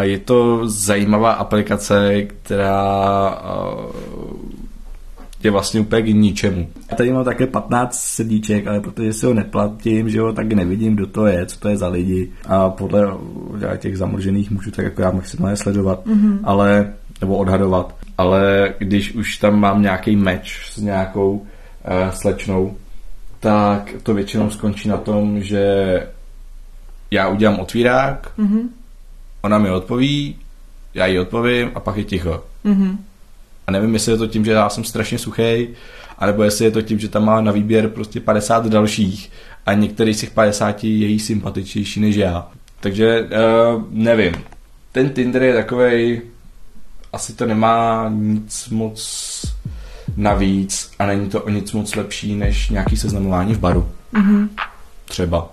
je 0.00 0.18
to 0.18 0.68
zajímavá 0.68 1.32
aplikace, 1.32 2.22
která 2.22 3.38
je 5.44 5.50
vlastně 5.50 5.80
úplně 5.80 6.02
k 6.02 6.06
ničemu. 6.06 6.68
Já 6.90 6.96
tady 6.96 7.12
mám 7.12 7.24
také 7.24 7.46
15 7.46 8.00
sedíček, 8.00 8.66
ale 8.66 8.80
protože 8.80 9.12
si 9.12 9.26
ho 9.26 9.34
neplatím, 9.34 10.10
že 10.10 10.18
jo, 10.18 10.32
tak 10.32 10.52
nevidím, 10.52 10.94
kdo 10.94 11.06
to 11.06 11.26
je, 11.26 11.46
co 11.46 11.58
to 11.58 11.68
je 11.68 11.76
za 11.76 11.88
lidi. 11.88 12.32
A 12.46 12.70
podle 12.70 13.14
těch 13.76 13.98
zamlžených 13.98 14.50
můžu 14.50 14.70
tak 14.70 14.84
jako 14.84 15.02
já 15.02 15.10
maximálně 15.10 15.56
sledovat, 15.56 16.06
mm-hmm. 16.06 16.38
ale, 16.44 16.92
nebo 17.20 17.36
odhadovat. 17.36 17.96
Ale 18.18 18.74
když 18.78 19.14
už 19.14 19.36
tam 19.36 19.60
mám 19.60 19.82
nějaký 19.82 20.16
meč 20.16 20.70
s 20.72 20.76
nějakou 20.76 21.32
uh, 21.32 21.46
slečnou, 22.10 22.76
tak 23.40 23.94
to 24.02 24.14
většinou 24.14 24.50
skončí 24.50 24.88
na 24.88 24.96
tom, 24.96 25.42
že 25.42 25.62
já 27.10 27.28
udělám 27.28 27.60
otvírák, 27.60 28.32
mm-hmm. 28.38 28.68
ona 29.42 29.58
mi 29.58 29.70
odpoví, 29.70 30.36
já 30.94 31.06
jí 31.06 31.18
odpovím 31.18 31.70
a 31.74 31.80
pak 31.80 31.96
je 31.96 32.04
ticho. 32.04 32.44
Mm-hmm. 32.64 32.96
A 33.66 33.70
nevím, 33.70 33.94
jestli 33.94 34.12
je 34.12 34.18
to 34.18 34.26
tím, 34.26 34.44
že 34.44 34.52
já 34.52 34.68
jsem 34.68 34.84
strašně 34.84 35.18
suchý, 35.18 35.68
anebo 36.18 36.42
jestli 36.42 36.64
je 36.64 36.70
to 36.70 36.82
tím, 36.82 36.98
že 36.98 37.08
tam 37.08 37.24
má 37.24 37.40
na 37.40 37.52
výběr 37.52 37.88
prostě 37.88 38.20
50 38.20 38.66
dalších 38.66 39.30
a 39.66 39.72
některý 39.74 40.14
z 40.14 40.20
těch 40.20 40.30
50 40.30 40.84
je 40.84 41.06
jí 41.06 41.18
sympatičnější 41.18 42.00
než 42.00 42.16
já. 42.16 42.48
Takže 42.80 43.20
uh, 43.20 43.82
nevím. 43.90 44.34
Ten 44.92 45.10
Tinder 45.10 45.42
je 45.42 45.54
takový, 45.54 46.20
asi 47.12 47.32
to 47.32 47.46
nemá 47.46 48.08
nic 48.14 48.68
moc 48.68 49.42
navíc 50.16 50.90
a 50.98 51.06
není 51.06 51.28
to 51.28 51.42
o 51.42 51.48
nic 51.48 51.72
moc 51.72 51.94
lepší 51.94 52.34
než 52.34 52.70
nějaký 52.70 52.96
seznamování 52.96 53.54
v 53.54 53.58
baru. 53.58 53.88
Mm-hmm. 54.14 54.48
Třeba. 55.04 55.50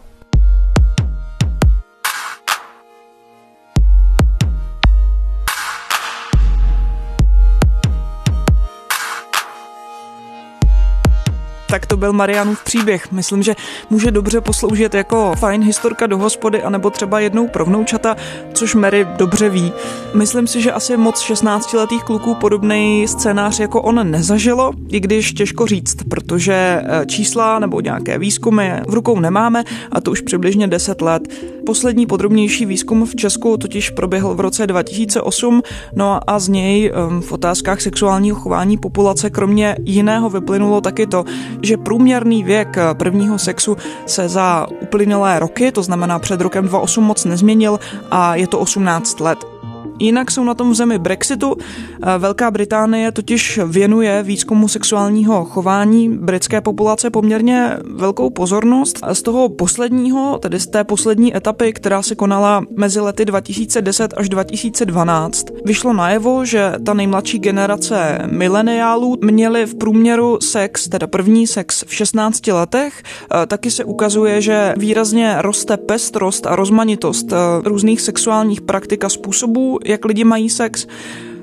Tak 11.70 11.86
to 11.86 11.98
byl 11.98 12.14
Marianův 12.14 12.64
příběh. 12.64 13.12
Myslím, 13.12 13.44
že 13.44 13.56
může 13.90 14.12
dobře 14.12 14.42
posloužit 14.42 14.94
jako 14.94 15.34
fajn 15.38 15.64
historka 15.64 16.08
do 16.08 16.18
hospody, 16.18 16.64
anebo 16.64 16.90
třeba 16.90 17.20
jednou 17.20 17.48
pro 17.48 17.66
vnoučata, 17.66 18.16
což 18.54 18.76
Mary 18.76 19.08
dobře 19.18 19.50
ví. 19.50 19.74
Myslím 20.14 20.48
si, 20.48 20.62
že 20.62 20.72
asi 20.72 20.98
moc 20.98 21.22
16-letých 21.22 22.04
kluků 22.04 22.36
podobný 22.36 23.08
scénář 23.08 23.60
jako 23.60 23.82
on 23.82 24.12
nezažilo, 24.12 24.72
i 24.88 25.00
když 25.00 25.34
těžko 25.34 25.68
říct, 25.68 25.96
protože 26.10 26.54
eh, 26.54 27.06
čísla 27.06 27.60
nebo 27.60 27.82
nějaké 27.82 28.18
výzkumy 28.18 28.72
v 28.88 28.94
rukou 28.94 29.20
nemáme 29.20 29.64
a 29.92 30.02
to 30.02 30.12
už 30.12 30.22
přibližně 30.22 30.68
10 30.68 31.02
let. 31.02 31.28
Poslední 31.66 32.06
podrobnější 32.06 32.66
výzkum 32.66 33.06
v 33.06 33.16
Česku 33.16 33.58
totiž 33.58 33.90
proběhl 33.90 34.36
v 34.36 34.40
roce 34.40 34.68
2008, 34.68 35.62
no 35.96 36.20
a 36.28 36.40
z 36.40 36.48
něj 36.48 36.92
ehm, 36.94 37.22
v 37.22 37.32
otázkách 37.32 37.82
sexuálního 37.82 38.40
chování 38.40 38.78
populace 38.78 39.30
kromě 39.30 39.76
jiného 39.86 40.30
vyplynulo 40.30 40.82
taky 40.82 41.08
to, 41.08 41.26
že 41.62 41.78
průměrný 41.78 42.44
věk 42.44 42.78
prvního 42.94 43.40
sexu 43.40 43.78
se 44.06 44.30
za 44.30 44.68
uplynulé 44.82 45.40
roky, 45.40 45.72
to 45.72 45.84
znamená 45.84 46.20
před 46.20 46.42
rokem 46.42 46.68
2008 46.68 47.04
moc 47.04 47.26
nezměnil 47.26 47.80
a 48.12 48.36
je 48.36 48.48
to 48.48 48.60
18 48.60 49.20
let. 49.20 49.59
Jinak 50.00 50.32
jsou 50.32 50.44
na 50.44 50.54
tom 50.54 50.72
v 50.72 50.74
zemi 50.74 51.00
Brexitu. 51.00 51.56
Eh, 51.60 52.18
Velká 52.18 52.52
Británie 52.52 53.12
totiž 53.12 53.60
věnuje 53.66 54.24
výzkumu 54.24 54.68
sexuálního 54.68 55.46
chování 55.46 56.10
britské 56.10 56.62
populace 56.62 57.10
poměrně 57.10 57.78
velkou 57.94 58.30
pozornost. 58.30 59.00
Z 59.14 59.22
toho 59.22 59.50
posledního, 59.50 60.40
tedy 60.40 60.60
z 60.60 60.68
té 60.68 60.84
poslední 60.84 61.38
etapy, 61.38 61.74
která 61.74 62.02
se 62.02 62.16
konala 62.16 62.64
mezi 62.78 63.00
lety 63.00 63.26
2010 63.26 64.14
až 64.18 64.30
2012, 64.30 65.46
vyšlo 65.66 65.94
najevo, 65.94 66.46
že 66.46 66.74
ta 66.86 66.94
nejmladší 66.94 67.40
generace 67.40 68.20
mileniálů 68.32 69.18
měli 69.22 69.66
v 69.66 69.76
průměru 69.76 70.38
sex, 70.42 70.90
teda 70.90 71.08
první 71.08 71.48
sex 71.48 71.84
v 71.88 71.94
16 71.94 72.48
letech. 72.48 73.04
Eh, 73.04 73.46
taky 73.46 73.72
se 73.72 73.84
ukazuje, 73.84 74.42
že 74.42 74.74
výrazně 74.78 75.36
roste 75.40 75.78
pestrost 75.78 76.48
a 76.48 76.56
rozmanitost 76.56 77.34
eh, 77.34 77.36
různých 77.64 78.02
sexuálních 78.02 78.62
praktik 78.62 79.04
a 79.04 79.10
způsobů, 79.10 79.80
jak 79.90 80.06
lidi 80.06 80.24
mají 80.24 80.50
sex. 80.50 80.88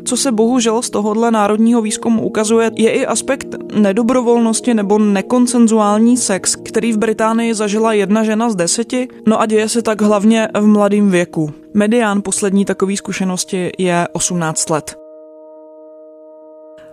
Co 0.04 0.16
se 0.16 0.32
bohužel 0.32 0.82
z 0.82 0.90
tohohle 0.90 1.30
národního 1.30 1.82
výzkumu 1.82 2.22
ukazuje, 2.22 2.70
je 2.74 2.90
i 2.90 3.06
aspekt 3.06 3.46
nedobrovolnosti 3.74 4.74
nebo 4.74 4.98
nekoncenzuální 4.98 6.16
sex, 6.16 6.56
který 6.56 6.92
v 6.92 6.98
Británii 6.98 7.54
zažila 7.54 7.92
jedna 7.92 8.24
žena 8.24 8.50
z 8.50 8.56
deseti, 8.56 9.08
no 9.26 9.40
a 9.40 9.46
děje 9.46 9.68
se 9.68 9.82
tak 9.82 10.00
hlavně 10.02 10.48
v 10.60 10.66
mladém 10.66 11.10
věku. 11.10 11.52
Medián 11.74 12.22
poslední 12.22 12.64
takové 12.64 12.96
zkušenosti 12.96 13.72
je 13.78 14.08
18 14.12 14.70
let. 14.70 15.05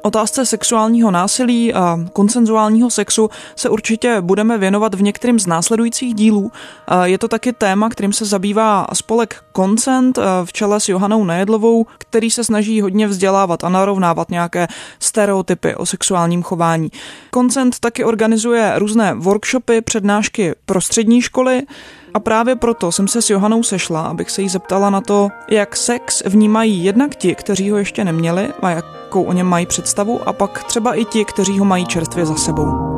Otázce 0.05 0.45
sexuálního 0.45 1.11
násilí 1.11 1.73
a 1.73 1.99
konsenzuálního 2.13 2.89
sexu 2.89 3.29
se 3.55 3.69
určitě 3.69 4.21
budeme 4.21 4.57
věnovat 4.57 4.93
v 4.93 5.01
některým 5.01 5.39
z 5.39 5.47
následujících 5.47 6.13
dílů. 6.13 6.51
Je 7.03 7.17
to 7.17 7.27
taky 7.27 7.53
téma, 7.53 7.89
kterým 7.89 8.13
se 8.13 8.25
zabývá 8.25 8.87
spolek 8.93 9.43
Consent 9.55 10.19
v 10.45 10.53
čele 10.53 10.79
s 10.79 10.89
Johanou 10.89 11.23
Nejedlovou, 11.23 11.85
který 11.97 12.31
se 12.31 12.43
snaží 12.43 12.81
hodně 12.81 13.07
vzdělávat 13.07 13.63
a 13.63 13.69
narovnávat 13.69 14.29
nějaké 14.31 14.67
stereotypy 14.99 15.75
o 15.75 15.85
sexuálním 15.85 16.43
chování. 16.43 16.91
Consent 17.33 17.79
taky 17.79 18.03
organizuje 18.03 18.73
různé 18.75 19.13
workshopy, 19.13 19.81
přednášky 19.81 20.55
pro 20.65 20.81
střední 20.81 21.21
školy, 21.21 21.61
a 22.13 22.19
právě 22.19 22.55
proto 22.55 22.91
jsem 22.91 23.07
se 23.07 23.21
s 23.21 23.29
Johanou 23.29 23.63
sešla, 23.63 24.01
abych 24.01 24.31
se 24.31 24.41
jí 24.41 24.49
zeptala 24.49 24.89
na 24.89 25.01
to, 25.01 25.29
jak 25.49 25.75
sex 25.75 26.23
vnímají 26.25 26.83
jednak 26.83 27.15
ti, 27.15 27.35
kteří 27.35 27.71
ho 27.71 27.77
ještě 27.77 28.03
neměli 28.03 28.47
a 28.61 28.69
jakou 28.69 29.23
o 29.23 29.33
něm 29.33 29.47
mají 29.47 29.65
představu, 29.65 30.19
a 30.25 30.33
pak 30.33 30.63
třeba 30.63 30.93
i 30.93 31.05
ti, 31.05 31.25
kteří 31.25 31.59
ho 31.59 31.65
mají 31.65 31.85
čerstvě 31.85 32.25
za 32.25 32.35
sebou. 32.35 32.93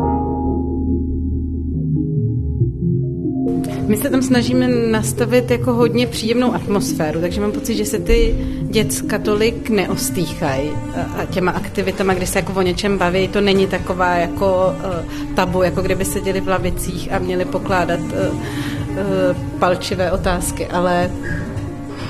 My 3.88 3.98
se 3.98 4.10
tam 4.10 4.22
snažíme 4.22 4.68
nastavit 4.68 5.52
jako 5.52 5.74
hodně 5.74 6.08
příjemnou 6.08 6.54
atmosféru, 6.54 7.22
takže 7.22 7.42
mám 7.42 7.52
pocit, 7.52 7.76
že 7.76 7.86
se 7.86 8.00
ty 8.00 8.36
děcka 8.64 9.20
tolik 9.20 9.70
neostýchají 9.70 10.72
a 11.18 11.26
těma 11.26 11.52
aktivitama, 11.52 12.14
kdy 12.14 12.28
se 12.28 12.40
jako 12.40 12.54
o 12.54 12.62
něčem 12.62 12.98
baví, 12.98 13.28
to 13.28 13.42
není 13.42 13.68
taková 13.68 14.16
jako 14.16 14.76
uh, 14.78 15.36
tabu, 15.36 15.64
jako 15.64 15.82
kdyby 15.82 16.06
seděli 16.06 16.42
v 16.42 16.48
lavicích 16.48 17.14
a 17.14 17.20
měli 17.20 17.46
pokládat 17.46 18.00
uh, 18.00 18.40
palčivé 19.60 20.12
otázky, 20.12 20.68
ale 20.68 21.12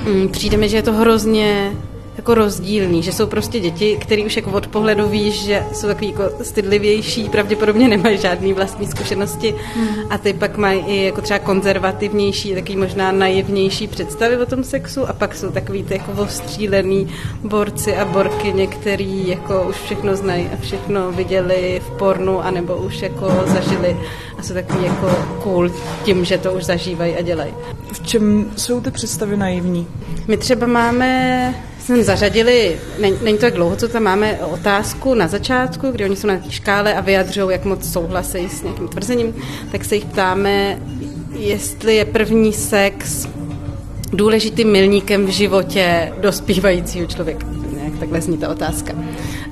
um, 0.06 0.28
přijde 0.28 0.56
mi, 0.56 0.68
že 0.68 0.76
je 0.76 0.82
to 0.82 0.92
hrozně 0.92 1.72
jako 2.16 2.34
rozdílný, 2.34 3.02
že 3.02 3.12
jsou 3.12 3.26
prostě 3.26 3.60
děti, 3.60 3.96
které 4.00 4.22
už 4.22 4.36
jako 4.36 4.50
od 4.50 4.66
pohledu 4.66 5.08
víš, 5.08 5.44
že 5.44 5.64
jsou 5.72 5.86
takový 5.86 6.10
jako 6.10 6.44
stydlivější, 6.44 7.28
pravděpodobně 7.28 7.88
nemají 7.88 8.18
žádné 8.18 8.54
vlastní 8.54 8.86
zkušenosti 8.86 9.54
hmm. 9.74 9.88
a 10.10 10.18
ty 10.18 10.32
pak 10.32 10.56
mají 10.56 10.80
i 10.80 11.04
jako 11.04 11.20
třeba 11.20 11.38
konzervativnější, 11.38 12.54
takový 12.54 12.76
možná 12.76 13.12
naivnější 13.12 13.86
představy 13.86 14.36
o 14.36 14.46
tom 14.46 14.64
sexu 14.64 15.08
a 15.08 15.12
pak 15.12 15.34
jsou 15.34 15.50
takový 15.50 15.82
ty 15.82 15.94
jako 15.94 16.12
ostřílený 16.12 17.08
borci 17.42 17.96
a 17.96 18.04
borky, 18.04 18.52
některý 18.52 19.28
jako 19.28 19.66
už 19.68 19.76
všechno 19.76 20.16
znají 20.16 20.48
a 20.54 20.56
všechno 20.60 21.12
viděli 21.12 21.82
v 21.86 21.98
pornu 21.98 22.44
anebo 22.44 22.76
už 22.76 23.02
jako 23.02 23.44
zažili 23.46 23.96
a 24.38 24.42
jsou 24.42 24.54
takový 24.54 24.84
jako 24.84 25.10
cool 25.42 25.70
tím, 26.04 26.24
že 26.24 26.38
to 26.38 26.52
už 26.52 26.64
zažívají 26.64 27.14
a 27.14 27.22
dělají. 27.22 27.54
V 27.92 28.06
čem 28.06 28.50
jsou 28.56 28.80
ty 28.80 28.90
představy 28.90 29.36
naivní? 29.36 29.86
My 30.28 30.36
třeba 30.36 30.66
máme 30.66 31.54
jsme 31.86 32.04
zařadili, 32.04 32.78
není, 33.22 33.36
to 33.36 33.40
tak 33.40 33.54
dlouho, 33.54 33.76
co 33.76 33.88
tam 33.88 34.02
máme 34.02 34.38
otázku 34.38 35.14
na 35.14 35.28
začátku, 35.28 35.90
kdy 35.90 36.04
oni 36.04 36.16
jsou 36.16 36.28
na 36.28 36.38
té 36.38 36.50
škále 36.50 36.94
a 36.94 37.00
vyjadřují, 37.00 37.52
jak 37.52 37.64
moc 37.64 37.92
souhlasí 37.92 38.48
s 38.48 38.62
nějakým 38.62 38.88
tvrzením, 38.88 39.34
tak 39.72 39.84
se 39.84 39.94
jich 39.94 40.04
ptáme, 40.04 40.78
jestli 41.38 41.96
je 41.96 42.04
první 42.04 42.52
sex 42.52 43.28
důležitým 44.12 44.72
milníkem 44.72 45.26
v 45.26 45.28
životě 45.28 46.12
dospívajícího 46.20 47.06
člověka. 47.06 47.46
Nějak 47.72 47.98
takhle 47.98 48.20
zní 48.20 48.38
ta 48.38 48.48
otázka. 48.48 48.92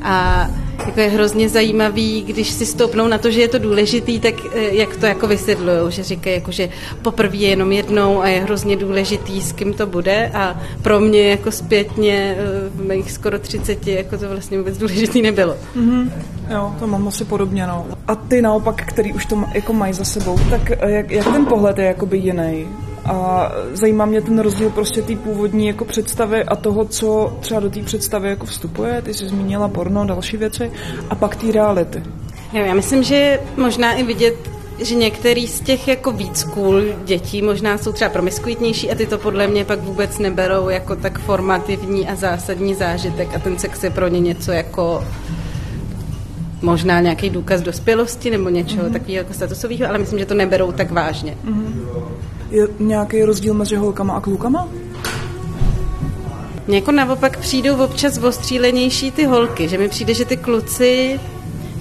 A 0.05 0.49
jako 0.87 1.01
je 1.01 1.09
hrozně 1.09 1.49
zajímavý, 1.49 2.23
když 2.23 2.51
si 2.51 2.67
stoupnou 2.67 3.09
na 3.09 3.19
to, 3.19 3.31
že 3.31 3.41
je 3.41 3.49
to 3.49 3.59
důležitý, 3.59 4.21
tak 4.21 4.35
eh, 4.55 4.75
jak 4.75 4.97
to 4.97 5.07
jako 5.07 5.27
vysvětlují, 5.27 5.93
že 5.93 6.03
říkají, 6.03 6.37
jako, 6.37 6.53
že 6.53 6.69
poprvé 7.03 7.37
je 7.37 7.49
jenom 7.49 7.73
jednou 7.73 8.23
a 8.23 8.29
je 8.29 8.41
hrozně 8.41 8.77
důležitý, 8.77 9.43
s 9.43 9.53
kým 9.53 9.75
to 9.75 9.87
bude 9.87 10.31
a 10.35 10.61
pro 10.83 11.01
mě 11.01 11.29
jako 11.29 11.51
zpětně 11.51 12.37
eh, 12.39 12.69
v 12.69 12.89
mých 12.89 13.13
skoro 13.13 13.39
30, 13.39 13.87
jako 13.87 14.19
to 14.19 14.29
vlastně 14.29 14.59
vůbec 14.59 14.79
důležitý 14.79 15.23
nebylo. 15.23 15.57
Mm-hmm. 15.77 16.11
Jo, 16.51 16.75
to 16.79 16.87
mám 16.87 17.09
asi 17.09 17.25
podobně, 17.25 17.67
no. 17.67 17.87
A 18.09 18.15
ty 18.15 18.43
naopak, 18.43 18.83
který 18.87 19.13
už 19.13 19.27
to 19.27 19.45
jako 19.55 19.73
mají 19.73 19.93
za 19.93 20.05
sebou, 20.05 20.39
tak 20.51 20.71
eh, 20.71 20.91
jak, 20.91 21.11
jak 21.11 21.33
ten 21.33 21.47
pohled 21.47 21.79
je 21.79 21.85
jakoby 21.85 22.19
jiný? 22.19 22.67
A 23.05 23.51
zajímá 23.73 24.07
mě 24.07 24.21
ten 24.21 24.39
rozdíl 24.39 24.71
prostě 24.71 25.03
té 25.03 25.17
původní 25.17 25.67
jako 25.67 25.85
představy 25.85 26.45
a 26.45 26.57
toho, 26.57 26.85
co 26.85 27.37
třeba 27.41 27.61
do 27.61 27.71
té 27.71 27.83
představy 27.83 28.29
jako 28.29 28.47
vstupuje. 28.47 29.03
Ty 29.03 29.15
jsi 29.15 29.29
zmínila 29.29 29.69
porno, 29.69 30.05
další 30.07 30.37
věci. 30.37 30.71
A 31.11 31.15
pak 31.15 31.37
té 31.37 31.53
reality. 31.53 32.03
Jo, 32.53 32.65
já 32.65 32.75
myslím, 32.75 33.03
že 33.03 33.41
možná 33.57 33.93
i 33.93 34.03
vidět 34.03 34.55
že 34.79 34.95
některý 34.95 35.47
z 35.47 35.61
těch 35.61 35.89
jako 35.89 36.13
víc 36.13 36.45
cool 36.45 36.83
dětí 37.05 37.43
možná 37.43 37.79
jsou 37.79 37.93
třeba 37.93 38.11
promiskuitnější 38.11 38.91
a 38.91 38.95
ty 38.95 39.07
to 39.07 39.19
podle 39.19 39.47
mě 39.47 39.65
pak 39.65 39.81
vůbec 39.81 40.19
neberou 40.19 40.69
jako 40.69 40.97
tak 40.97 41.19
formativní 41.19 42.09
a 42.09 42.15
zásadní 42.15 42.75
zážitek 42.75 43.29
a 43.35 43.39
ten 43.39 43.59
sex 43.59 43.85
je 43.85 43.91
pro 43.91 44.09
ně 44.09 44.21
něco 44.21 44.53
jako 44.53 45.05
možná 46.63 47.01
nějaký 47.01 47.31
důkaz 47.31 47.61
dospělosti 47.61 48.31
nebo 48.31 48.49
něčeho 48.49 48.87
mm-hmm. 48.87 48.93
takového 48.93 49.19
jako 49.19 49.33
statusového, 49.33 49.89
ale 49.89 49.99
myslím, 49.99 50.19
že 50.19 50.27
to 50.27 50.35
neberou 50.35 50.73
tak 50.73 50.91
vážně. 50.91 51.37
Mm-hmm. 51.45 52.05
Je 52.55 52.69
nějaký 52.79 53.25
rozdíl 53.25 53.55
mezi 53.55 53.77
holkama 53.77 54.15
a 54.15 54.21
klukama? 54.21 54.69
Mně 56.67 56.77
jako 56.77 56.93
naopak 56.93 57.39
přijdou 57.39 57.77
občas 57.85 58.19
ostřílenější 58.19 59.11
ty 59.11 59.25
holky, 59.25 59.69
že 59.69 59.79
mi 59.79 59.89
přijde, 59.89 60.15
že 60.15 60.25
ty 60.25 60.37
kluci 60.37 61.21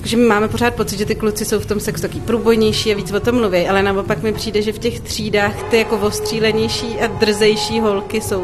že 0.03 0.17
my 0.17 0.25
máme 0.25 0.47
pořád 0.47 0.73
pocit, 0.73 0.97
že 0.97 1.05
ty 1.05 1.15
kluci 1.15 1.45
jsou 1.45 1.59
v 1.59 1.65
tom 1.65 1.79
sexu 1.79 2.01
taky 2.01 2.19
průbojnější 2.19 2.91
a 2.91 2.95
víc 2.95 3.11
o 3.11 3.19
tom 3.19 3.35
mluví, 3.35 3.67
ale 3.67 3.83
naopak 3.83 4.23
mi 4.23 4.33
přijde, 4.33 4.61
že 4.61 4.73
v 4.73 4.79
těch 4.79 4.99
třídách 4.99 5.63
ty 5.63 5.77
jako 5.77 5.97
ostřílenější 5.97 6.99
a 6.99 7.07
drzejší 7.07 7.79
holky 7.79 8.21
jsou, 8.21 8.43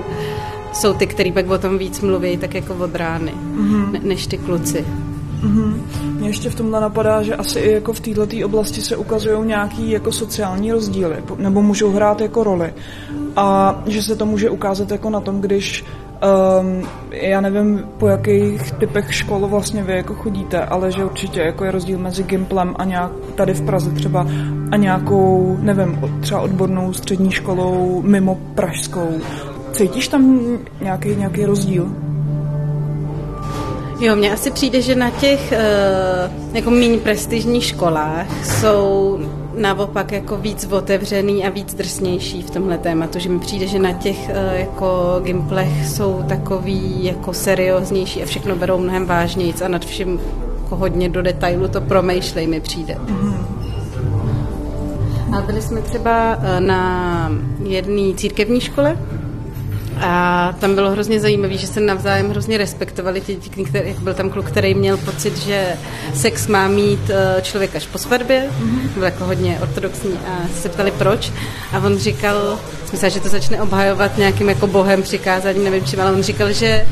jsou 0.74 0.94
ty, 0.94 1.08
který 1.08 1.32
pak 1.32 1.50
o 1.50 1.58
tom 1.58 1.78
víc 1.78 2.02
mluví, 2.02 2.38
tak 2.38 2.54
jako 2.54 2.76
od 2.76 2.96
rány, 2.96 3.32
mm-hmm. 3.32 3.92
ne, 3.92 4.00
než 4.04 4.28
ty 4.28 4.38
kluci. 4.38 4.86
Mm-hmm. 5.44 6.09
Mě 6.20 6.30
ještě 6.30 6.50
v 6.50 6.56
tomhle 6.56 6.82
napadá, 6.82 7.24
že 7.24 7.36
asi 7.36 7.60
i 7.60 7.72
jako 7.72 7.94
v 7.94 8.00
této 8.00 8.46
oblasti 8.46 8.82
se 8.82 8.98
ukazují 8.98 9.48
nějaký 9.48 9.92
jako 9.92 10.12
sociální 10.12 10.72
rozdíly, 10.72 11.16
nebo 11.38 11.62
můžou 11.62 11.92
hrát 11.92 12.22
jako 12.22 12.44
roli. 12.44 12.74
A 13.36 13.76
že 13.88 14.04
se 14.04 14.16
to 14.16 14.26
může 14.26 14.50
ukázat 14.50 14.92
jako 14.92 15.10
na 15.10 15.20
tom, 15.20 15.42
když 15.42 15.86
Um, 16.62 16.88
já 17.12 17.42
nevím, 17.42 17.84
po 17.98 18.08
jakých 18.08 18.72
typech 18.72 19.14
škol 19.14 19.48
vlastně 19.48 19.84
vy 19.84 19.94
jako 19.94 20.14
chodíte, 20.14 20.66
ale 20.66 20.92
že 20.92 21.06
určitě 21.06 21.40
jako 21.40 21.66
je 21.66 21.72
rozdíl 21.72 22.00
mezi 22.00 22.24
Gimplem 22.24 22.76
a 22.78 22.86
nějak 22.86 23.12
tady 23.36 23.54
v 23.54 23.62
Praze 23.62 23.92
třeba 23.92 24.28
a 24.72 24.76
nějakou, 24.76 25.58
nevím, 25.62 26.00
třeba 26.22 26.42
odbornou 26.42 26.94
střední 26.94 27.32
školou 27.32 28.02
mimo 28.06 28.36
pražskou. 28.56 29.20
Cítíš 29.72 30.08
tam 30.08 30.42
nějaký, 30.82 31.16
nějaký 31.16 31.46
rozdíl? 31.46 32.09
Jo, 34.02 34.16
mně 34.16 34.34
asi 34.34 34.52
přijde, 34.52 34.82
že 34.82 34.96
na 34.96 35.10
těch 35.10 35.54
uh, 35.54 36.56
jako 36.56 36.72
méně 36.72 36.98
prestižních 36.98 37.64
školách 37.64 38.46
jsou 38.46 39.20
naopak 39.58 40.12
jako 40.12 40.38
víc 40.38 40.68
otevřený 40.72 41.46
a 41.46 41.50
víc 41.50 41.74
drsnější 41.74 42.42
v 42.42 42.50
tomhle 42.50 42.78
tématu, 42.78 43.20
že 43.20 43.30
mi 43.30 43.40
přijde, 43.40 43.68
že 43.68 43.80
na 43.80 43.94
těch 43.94 44.30
uh, 44.30 44.60
jako 44.60 45.20
gimplech 45.24 45.88
jsou 45.88 46.24
takový 46.30 47.06
jako 47.06 47.34
serióznější 47.34 48.24
a 48.24 48.26
všechno 48.26 48.56
berou 48.56 48.78
mnohem 48.78 49.06
vážněji 49.06 49.54
a 49.66 49.68
nad 49.68 49.86
vším 49.86 50.20
jako 50.64 50.76
hodně 50.76 51.10
do 51.10 51.22
detailu 51.22 51.68
to 51.68 51.82
promýšlej 51.82 52.48
mi 52.48 52.62
přijde. 52.62 52.98
Mm-hmm. 53.06 53.36
A 55.38 55.42
byli 55.42 55.62
jsme 55.62 55.82
třeba 55.82 56.36
uh, 56.36 56.44
na 56.60 57.32
jedné 57.64 58.14
církevní 58.16 58.62
škole, 58.62 58.98
a 60.00 60.56
tam 60.60 60.76
bylo 60.76 60.92
hrozně 60.92 61.20
zajímavé, 61.20 61.58
že 61.58 61.68
se 61.68 61.80
navzájem 61.80 62.30
hrozně 62.30 62.58
respektovali 62.58 63.22
ti 63.22 63.36
děti, 63.36 63.64
který, 63.64 63.96
byl 64.00 64.14
tam 64.14 64.30
kluk, 64.30 64.46
který 64.46 64.74
měl 64.74 64.98
pocit, 64.98 65.38
že 65.38 65.68
sex 66.14 66.48
má 66.48 66.68
mít 66.68 67.10
eh, 67.10 67.42
člověk 67.42 67.76
až 67.76 67.88
po 67.88 67.98
svatbě, 67.98 68.50
mm-hmm. 68.50 68.88
byl 68.94 69.04
jako 69.04 69.26
hodně 69.26 69.60
ortodoxní 69.62 70.14
a 70.28 70.48
se 70.62 70.70
ptali 70.70 70.92
proč. 70.92 71.32
A 71.72 71.80
on 71.80 71.98
říkal, 71.98 72.60
myslím, 72.92 73.10
že 73.10 73.20
to 73.20 73.30
začne 73.30 73.62
obhajovat 73.62 74.18
nějakým 74.18 74.50
jako 74.50 74.68
bohem 74.68 75.04
přikázáním, 75.04 75.64
nevím 75.64 75.86
čím, 75.86 76.02
ale 76.02 76.12
on 76.12 76.24
říkal, 76.24 76.52
že 76.54 76.86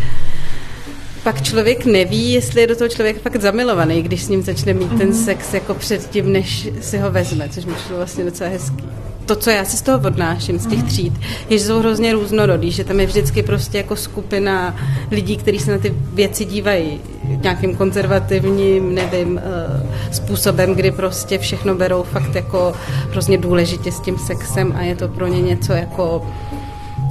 pak 1.24 1.42
člověk 1.42 1.86
neví, 1.86 2.32
jestli 2.32 2.62
je 2.62 2.68
do 2.68 2.76
toho 2.76 2.90
člověk 2.90 3.22
fakt 3.22 3.42
zamilovaný, 3.42 4.02
když 4.02 4.24
s 4.24 4.30
ním 4.30 4.44
začne 4.44 4.74
mít 4.74 4.92
mm-hmm. 4.92 4.98
ten 4.98 5.08
mhm. 5.08 5.26
sex 5.26 5.54
jako 5.54 5.74
předtím, 5.74 6.32
než 6.32 6.70
si 6.82 6.98
ho 6.98 7.12
vezme, 7.12 7.50
což 7.50 7.66
mi 7.66 7.74
šlo 7.88 7.98
vlastně 7.98 8.24
docela 8.24 8.50
hezký 8.50 8.84
to, 9.28 9.36
co 9.36 9.50
já 9.50 9.66
si 9.66 9.78
z 9.78 9.82
toho 9.82 10.00
odnáším, 10.06 10.60
z 10.60 10.68
těch 10.68 10.80
mhm. 10.80 10.88
tříd, 10.88 11.14
je, 11.50 11.58
že 11.58 11.66
jsou 11.66 11.80
hrozně 11.80 12.14
různorodý, 12.14 12.72
že 12.72 12.84
tam 12.84 13.00
je 13.00 13.06
vždycky 13.06 13.44
prostě 13.44 13.78
jako 13.78 13.96
skupina 13.96 14.76
lidí, 15.12 15.38
kteří 15.38 15.60
se 15.60 15.72
na 15.72 15.78
ty 15.78 15.94
věci 16.14 16.46
dívají 16.46 17.00
nějakým 17.42 17.76
konzervativním, 17.76 18.96
nevím, 18.96 19.42
eh, 19.44 20.14
způsobem, 20.14 20.76
kdy 20.76 20.92
prostě 20.92 21.38
všechno 21.38 21.76
berou 21.76 22.04
fakt 22.04 22.36
jako 22.36 22.74
hrozně 23.12 23.38
důležitě 23.38 23.92
s 23.92 24.00
tím 24.00 24.18
sexem 24.18 24.74
a 24.78 24.82
je 24.82 24.96
to 24.96 25.08
pro 25.08 25.28
ně 25.28 25.42
něco 25.42 25.74
jako 25.74 26.26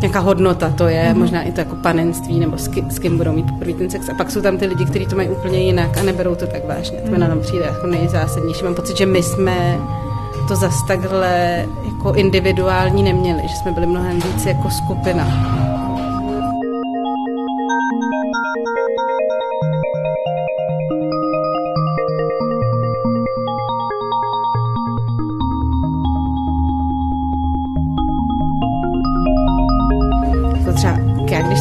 nějaká 0.00 0.20
hodnota 0.20 0.70
to 0.70 0.88
je, 0.88 1.14
mm. 1.14 1.18
možná 1.18 1.42
i 1.42 1.52
to 1.52 1.60
jako 1.60 1.76
panenství, 1.76 2.40
nebo 2.40 2.58
s, 2.58 2.68
kým, 2.68 2.90
s 2.90 2.98
kým 2.98 3.18
budou 3.18 3.32
mít 3.32 3.46
poprvé 3.46 3.72
ten 3.72 3.90
sex. 3.90 4.08
A 4.08 4.14
pak 4.14 4.30
jsou 4.30 4.40
tam 4.40 4.58
ty 4.58 4.66
lidi, 4.66 4.84
kteří 4.84 5.06
to 5.06 5.16
mají 5.16 5.28
úplně 5.28 5.58
jinak 5.58 5.98
a 5.98 6.02
neberou 6.02 6.34
to 6.34 6.46
tak 6.46 6.68
vážně. 6.68 6.98
To 6.98 7.10
mi 7.10 7.18
na 7.18 7.28
tom 7.28 7.40
přijde 7.40 7.64
jako 7.64 7.86
nejzásadnější. 7.86 8.64
Mám 8.64 8.74
pocit, 8.74 8.96
že 8.96 9.06
my 9.06 9.22
jsme 9.22 9.78
to 10.48 10.56
zas 10.56 10.82
takhle 10.82 11.64
jako 11.84 12.12
individuální 12.12 13.02
neměli, 13.02 13.42
že 13.42 13.56
jsme 13.56 13.72
byli 13.72 13.86
mnohem 13.86 14.20
víc 14.20 14.46
jako 14.46 14.70
skupina. 14.70 15.26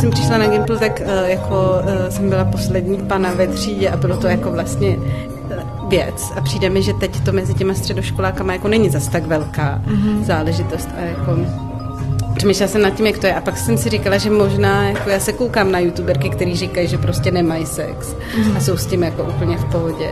jsem 0.06 0.12
přišla 0.12 0.38
na 0.38 0.48
Gimpl, 0.48 0.78
tak 0.80 1.02
uh, 1.02 1.30
jako 1.30 1.56
uh, 1.56 2.10
jsem 2.10 2.30
byla 2.30 2.46
poslední 2.46 2.98
pana 2.98 3.32
ve 3.34 3.48
třídě 3.48 3.90
a 3.90 3.98
bylo 3.98 4.18
to 4.18 4.28
jako 4.28 4.52
vlastně 4.52 4.98
věc 5.96 6.32
a 6.36 6.42
přijde 6.42 6.70
mi, 6.70 6.82
že 6.82 6.94
teď 6.94 7.24
to 7.24 7.32
mezi 7.32 7.54
těma 7.54 7.74
středoškolákama 7.74 8.54
jako 8.54 8.68
není 8.68 8.90
zas 8.90 9.08
tak 9.08 9.26
velká 9.26 9.82
mm-hmm. 9.88 10.24
záležitost 10.24 10.90
a 10.98 11.02
jako 11.02 11.38
přemýšlela 12.36 12.72
jsem 12.72 12.82
nad 12.82 12.90
tím, 12.90 13.06
jak 13.06 13.18
to 13.18 13.28
je. 13.28 13.36
A 13.36 13.42
pak 13.42 13.58
jsem 13.58 13.78
si 13.78 13.90
říkala, 13.90 14.18
že 14.18 14.30
možná, 14.30 14.90
jako 14.90 15.10
já 15.10 15.20
se 15.20 15.34
koukám 15.34 15.72
na 15.72 15.80
youtuberky, 15.80 16.30
který 16.30 16.56
říkají, 16.56 16.88
že 16.88 16.98
prostě 16.98 17.32
nemají 17.32 17.66
sex 17.66 18.16
mm-hmm. 18.16 18.58
a 18.58 18.60
jsou 18.60 18.78
s 18.78 18.86
tím 18.86 19.04
jako 19.04 19.24
úplně 19.24 19.58
v 19.58 19.66
pohodě. 19.66 20.12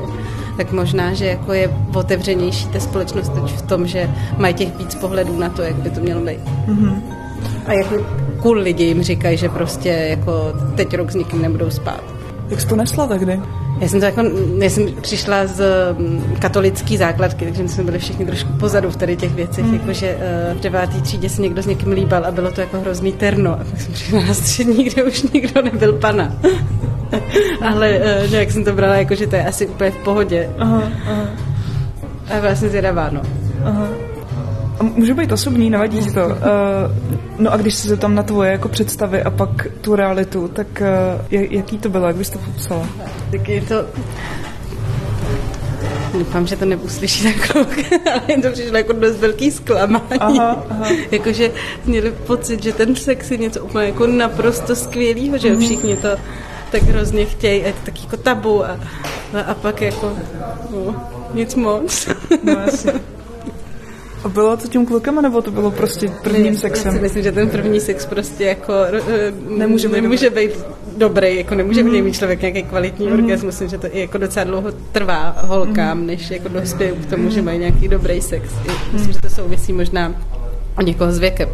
Tak 0.58 0.72
možná, 0.72 1.14
že 1.14 1.26
jako 1.26 1.54
je 1.54 1.74
otevřenější 1.94 2.68
ta 2.68 2.80
společnost 2.80 3.30
teď 3.30 3.44
v 3.44 3.62
tom, 3.62 3.88
že 3.88 4.10
mají 4.38 4.54
těch 4.54 4.78
víc 4.78 4.96
pohledů 4.96 5.40
na 5.40 5.50
to, 5.50 5.62
jak 5.62 5.76
by 5.76 5.90
to 5.90 6.00
mělo 6.00 6.22
být. 6.22 6.40
Mm-hmm. 6.68 7.02
A 7.66 7.74
jako 7.74 7.96
cool 8.42 8.58
lidi 8.58 8.84
jim 8.84 9.04
říkají, 9.04 9.38
že 9.38 9.50
prostě 9.50 9.90
jako 9.90 10.54
teď 10.76 10.94
rok 10.94 11.12
s 11.12 11.16
nikým 11.16 11.42
nebudou 11.42 11.70
spát. 11.70 12.04
Jak 12.50 12.62
jsi 12.62 12.68
to 12.68 12.76
nesla 12.76 13.08
tehdy? 13.08 13.40
Já 13.84 13.90
jsem 13.90 14.00
to 14.00 14.06
jako, 14.06 14.22
já 14.58 14.70
jsem 14.70 14.86
přišla 15.02 15.48
z 15.48 15.64
mm, 15.98 16.36
katolické 16.40 16.98
základky, 16.98 17.46
takže 17.46 17.68
jsme 17.68 17.84
byli 17.84 18.00
všichni 18.00 18.26
trošku 18.26 18.54
pozadu 18.54 18.92
v 18.92 18.96
tady 18.96 19.16
těch 19.18 19.32
věcech, 19.32 19.66
mm. 19.66 19.74
jakože 19.74 20.18
uh, 20.52 20.58
v 20.58 20.62
devátý 20.62 21.02
třídě 21.02 21.30
se 21.30 21.42
někdo 21.42 21.64
s 21.64 21.66
někým 21.66 21.92
líbal 21.92 22.26
a 22.26 22.32
bylo 22.32 22.52
to 22.52 22.62
jako 22.62 22.80
hrozný 22.80 23.12
terno. 23.12 23.54
A 23.54 23.64
pak 23.72 23.82
jsem 23.82 23.94
přišla 23.94 24.26
na 24.26 24.34
střední, 24.34 24.84
kde 24.84 25.04
už 25.04 25.24
nikdo 25.24 25.62
nebyl 25.62 25.94
pana. 25.94 26.34
Ale 27.62 28.02
nějak 28.32 28.52
jsem 28.52 28.64
to 28.64 28.74
brala 28.74 28.96
jako, 28.96 29.16
že 29.16 29.28
to 29.28 29.36
je 29.36 29.46
asi 29.46 29.68
úplně 29.68 29.92
v 29.92 29.98
pohodě. 29.98 30.50
Aha, 30.58 30.84
aha. 31.12 31.26
A 32.30 32.40
vlastně 32.40 32.70
zvědavá, 32.70 33.10
no. 33.10 33.22
Aha. 33.64 33.88
A 34.80 34.84
může 34.84 35.14
být 35.14 35.32
osobní, 35.32 35.70
nevadí 35.70 36.14
to. 36.14 36.26
Uh, 36.26 36.34
no 37.38 37.54
a 37.54 37.58
když 37.58 37.76
se 37.76 37.98
tam 37.98 38.16
na 38.16 38.24
tvoje 38.24 38.52
jako 38.52 38.70
představy 38.70 39.24
a 39.24 39.30
pak 39.30 39.68
tu 39.82 39.96
realitu, 39.96 40.48
tak 40.48 40.68
uh, 40.82 41.42
jaký 41.52 41.78
to 41.78 41.90
bylo, 41.90 42.08
jak 42.08 42.16
bys 42.16 42.30
to 42.30 42.40
popsala? 42.40 42.90
Tak 43.32 43.50
je 43.50 43.62
to... 43.62 43.86
Doufám, 46.14 46.48
že 46.48 46.56
to 46.56 46.66
neuslyší 46.66 47.24
ten 47.24 47.34
kluk, 47.34 47.68
ale 48.12 48.42
to 48.42 48.52
přišlo 48.52 48.78
jako 48.78 48.94
dost 48.94 49.18
velký 49.18 49.52
zklamání. 49.52 50.20
Aha, 50.20 50.64
aha. 50.70 50.86
Jakože 51.12 51.52
měli 51.86 52.12
pocit, 52.12 52.64
že 52.64 52.74
ten 52.74 52.96
sex 52.96 53.32
je 53.32 53.38
něco 53.38 53.64
úplně 53.64 53.86
jako 53.86 54.08
naprosto 54.08 54.76
skvělého, 54.76 55.38
že 55.38 55.54
mm-hmm. 55.54 55.60
všichni 55.60 55.98
to 55.98 56.08
tak 56.72 56.84
hrozně 56.84 57.26
chtějí 57.26 57.64
a 57.64 57.68
je 57.68 57.74
to 57.74 57.86
taky 57.86 58.02
jako 58.04 58.18
tabu 58.18 58.66
a, 58.66 58.78
a 59.46 59.54
pak 59.54 59.82
jako 59.82 60.18
no, 60.72 60.96
nic 61.34 61.56
moc. 61.56 62.08
No. 62.44 62.54
A 64.24 64.30
bylo 64.30 64.58
to 64.58 64.68
tím 64.68 64.86
klukem, 64.86 65.22
nebo 65.22 65.42
to 65.42 65.52
bylo 65.52 65.72
prostě 65.72 66.08
prvním 66.24 66.58
sexem? 66.58 66.92
Já 66.92 66.98
si 66.98 67.04
myslím, 67.04 67.24
že 67.24 67.32
ten 67.32 67.50
první 67.50 67.80
sex 67.80 68.06
prostě 68.06 68.44
jako 68.44 68.74
eh, 68.74 69.34
nemůže, 69.58 69.90
nemůže 69.90 70.30
být 70.30 70.52
dobrý, 70.98 71.38
jako 71.38 71.56
nemůže 71.56 71.84
mm. 71.84 72.04
mít 72.04 72.16
člověk 72.16 72.42
nějaký 72.42 72.64
kvalitní 72.64 73.08
mm. 73.08 73.14
orgasmus. 73.14 73.44
Myslím, 73.44 73.70
že 73.70 73.78
to 73.78 73.88
i 73.92 74.00
jako 74.00 74.18
docela 74.18 74.44
dlouho 74.44 74.72
trvá 74.92 75.36
holkám, 75.42 75.98
mm. 75.98 76.08
než 76.08 76.32
jako 76.32 76.48
dospějí 76.48 76.92
k 76.92 77.06
tomu, 77.06 77.30
že 77.30 77.42
mají 77.42 77.60
nějaký 77.60 77.88
dobrý 77.88 78.22
sex. 78.22 78.50
Myslím, 78.94 79.08
mm. 79.08 79.14
že 79.14 79.20
to 79.20 79.30
souvisí 79.30 79.74
možná 79.74 80.16
o 80.78 80.82
někoho 80.82 81.12
s 81.12 81.20
věkem. 81.20 81.50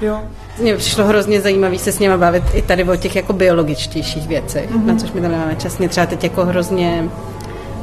Jo. 0.00 0.20
Mně 0.60 0.76
přišlo 0.76 1.04
hrozně 1.04 1.40
zajímavý 1.40 1.78
se 1.78 1.92
s 1.92 1.98
něma 1.98 2.16
bavit 2.16 2.44
i 2.54 2.62
tady 2.62 2.84
o 2.84 2.96
těch 2.96 3.16
jako 3.16 3.32
biologičtějších 3.32 4.28
věcech, 4.28 4.70
mm-hmm. 4.70 4.84
na 4.84 4.96
což 4.96 5.12
mi 5.12 5.20
tam 5.20 5.32
nemáme 5.32 5.56
čas. 5.56 5.78
Mě 5.78 5.88
třeba 5.88 6.06
teď 6.06 6.24
jako 6.24 6.44
hrozně 6.44 7.08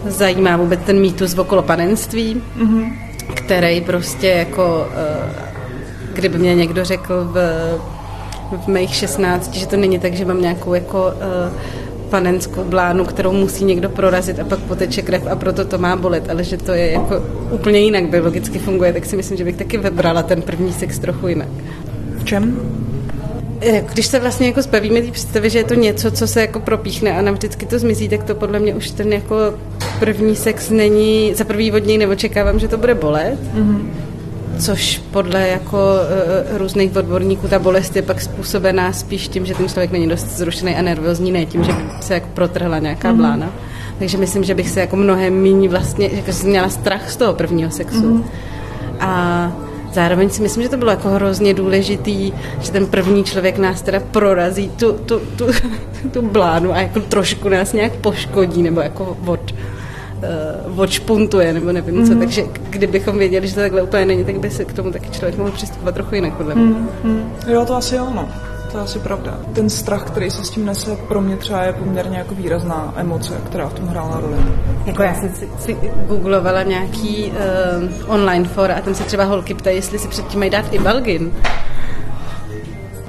zajímá 0.06 0.58
vůbec 0.58 0.80
ten 0.86 1.00
mýtus 1.00 1.38
okolo 1.38 1.62
panenství. 1.62 2.42
Mm-hmm 2.58 3.13
který 3.34 3.82
prostě 3.82 4.28
jako, 4.28 4.88
eh, 4.96 5.54
kdyby 6.14 6.38
mě 6.38 6.56
někdo 6.56 6.86
řekl 6.86 7.24
v, 7.24 7.38
v 8.66 8.68
mých 8.68 8.96
16, 8.96 9.54
že 9.54 9.68
to 9.68 9.78
není 9.78 10.00
tak, 10.00 10.14
že 10.14 10.26
mám 10.26 10.42
nějakou 10.42 10.74
jako 10.74 11.14
eh, 11.14 11.52
panenskou 12.10 12.64
blánu, 12.64 13.06
kterou 13.06 13.32
musí 13.32 13.66
někdo 13.66 13.90
prorazit 13.90 14.40
a 14.40 14.44
pak 14.44 14.60
poteče 14.60 15.02
krev 15.02 15.28
a 15.32 15.36
proto 15.36 15.66
to 15.66 15.78
má 15.78 15.96
bolet, 15.96 16.30
ale 16.30 16.44
že 16.44 16.58
to 16.58 16.72
je 16.72 16.92
jako 16.92 17.16
úplně 17.52 17.80
jinak 17.80 18.10
biologicky 18.10 18.60
funguje, 18.60 18.94
tak 18.94 19.06
si 19.06 19.16
myslím, 19.16 19.38
že 19.38 19.44
bych 19.44 19.56
taky 19.56 19.78
vybrala 19.78 20.24
ten 20.24 20.42
první 20.42 20.74
sex 20.74 21.00
trochu 21.00 21.28
jinak. 21.28 21.50
V 22.18 22.24
čem? 22.24 22.60
Eh, 23.66 23.86
když 23.94 24.06
se 24.06 24.20
vlastně 24.20 24.48
jako 24.48 24.62
zbavíme 24.62 25.02
té 25.02 25.12
představy, 25.12 25.50
že 25.50 25.60
je 25.60 25.64
to 25.64 25.74
něco, 25.74 26.12
co 26.12 26.28
se 26.28 26.42
jako 26.42 26.60
propíchne 26.60 27.18
a 27.18 27.22
nám 27.22 27.34
vždycky 27.34 27.66
to 27.66 27.80
zmizí, 27.80 28.10
tak 28.10 28.24
to 28.24 28.36
podle 28.36 28.60
mě 28.60 28.76
už 28.76 28.92
ten 28.92 29.14
jako 29.14 29.36
první 30.00 30.36
sex 30.36 30.70
není, 30.70 31.34
za 31.34 31.44
prvý 31.44 31.72
od 31.72 31.86
něj 31.86 31.98
neočekávám, 31.98 32.60
že 32.60 32.68
to 32.68 32.78
bude 32.78 32.96
bolet, 32.96 33.40
mm-hmm. 33.56 33.80
což 34.60 35.02
podle 35.12 35.48
jako 35.48 35.78
uh, 35.78 36.58
různých 36.58 36.96
odborníků 36.96 37.48
ta 37.48 37.60
bolest 37.60 37.96
je 37.96 38.02
pak 38.02 38.22
způsobená 38.22 38.94
spíš 38.94 39.28
tím, 39.28 39.46
že 39.46 39.54
ten 39.54 39.70
člověk 39.70 39.92
není 39.92 40.10
dost 40.10 40.38
zrušený 40.38 40.76
a 40.76 40.82
nervózní, 40.82 41.32
ne 41.32 41.46
tím, 41.46 41.64
že 41.64 41.72
se 42.02 42.14
jako 42.14 42.28
protrhla 42.34 42.80
nějaká 42.80 43.12
mm-hmm. 43.12 43.18
blána. 43.18 43.52
Takže 44.00 44.18
myslím, 44.18 44.44
že 44.44 44.56
bych 44.56 44.70
se 44.70 44.80
jako 44.80 44.96
mnohem 44.96 45.42
méně 45.42 45.70
vlastně, 45.70 46.10
jako 46.14 46.32
měla 46.44 46.70
strach 46.70 47.12
z 47.12 47.16
toho 47.16 47.34
prvního 47.34 47.72
sexu. 47.72 48.02
Mm-hmm. 48.02 48.24
A 49.00 49.52
Zároveň 49.94 50.30
si 50.30 50.42
myslím, 50.42 50.64
že 50.64 50.70
to 50.70 50.78
bylo 50.78 50.92
jako 50.92 51.10
hrozně 51.10 51.54
důležitý, 51.54 52.34
že 52.62 52.72
ten 52.72 52.86
první 52.86 53.24
člověk 53.24 53.58
nás 53.58 53.82
teda 53.82 54.00
prorazí 54.00 54.70
tu, 54.70 54.94
tu, 54.94 55.20
tu, 55.20 55.46
tu 56.12 56.22
blánu 56.22 56.74
a 56.74 56.82
jako 56.82 57.00
trošku 57.00 57.50
nás 57.50 57.74
nějak 57.74 57.92
poškodí 57.94 58.64
nebo 58.64 58.82
jako 58.82 59.18
od, 59.26 59.52
uh, 59.52 60.80
odšpuntuje, 60.80 61.54
nebo 61.54 61.72
nevím 61.72 61.96
mm. 61.96 62.06
co. 62.06 62.12
Mhm. 62.12 62.20
Takže 62.20 62.44
kdybychom 62.70 63.18
věděli, 63.18 63.48
že 63.48 63.56
to 63.56 63.62
takhle 63.62 63.82
úplně 63.82 64.06
není, 64.06 64.26
tak 64.26 64.40
by 64.40 64.50
se 64.50 64.66
k 64.66 64.74
tomu 64.74 64.92
taky 64.92 65.10
člověk 65.10 65.38
mohl 65.38 65.52
přistupovat 65.52 65.96
trochu 65.96 66.16
jinak, 66.16 66.34
podle 66.34 66.56
mě. 66.56 66.66
Mm, 66.66 66.90
mm. 67.04 67.32
Jo, 67.48 67.66
to 67.66 67.76
asi 67.76 67.96
jo, 67.96 68.08
no. 68.16 68.30
To 68.74 68.80
je 68.80 68.84
asi 68.84 69.00
pravda. 69.00 69.40
Ten 69.54 69.70
strach, 69.70 70.04
který 70.04 70.32
se 70.32 70.46
s 70.46 70.50
tím 70.50 70.66
nese, 70.66 70.96
pro 71.08 71.22
mě 71.22 71.38
třeba 71.38 71.64
je 71.64 71.74
poměrně 71.74 72.18
jako 72.18 72.36
výrazná 72.36 72.94
emoce, 72.98 73.42
která 73.46 73.70
v 73.70 73.74
tom 73.74 73.88
hrála 73.88 74.20
roli. 74.20 74.38
Jako 74.86 75.04
já 75.04 75.16
jsem 75.16 75.36
si, 75.36 75.50
si 75.60 75.78
googlovala 76.08 76.64
nějaký 76.64 77.32
uh, 77.32 78.14
online 78.14 78.48
for 78.48 78.72
a 78.72 78.82
tam 78.82 78.96
se 78.96 79.04
třeba 79.04 79.24
holky 79.24 79.54
ptají, 79.54 79.76
jestli 79.76 80.00
si 80.00 80.08
předtím 80.08 80.40
mají 80.40 80.52
dát 80.52 80.74
i 80.74 80.80
balgin. 80.80 81.32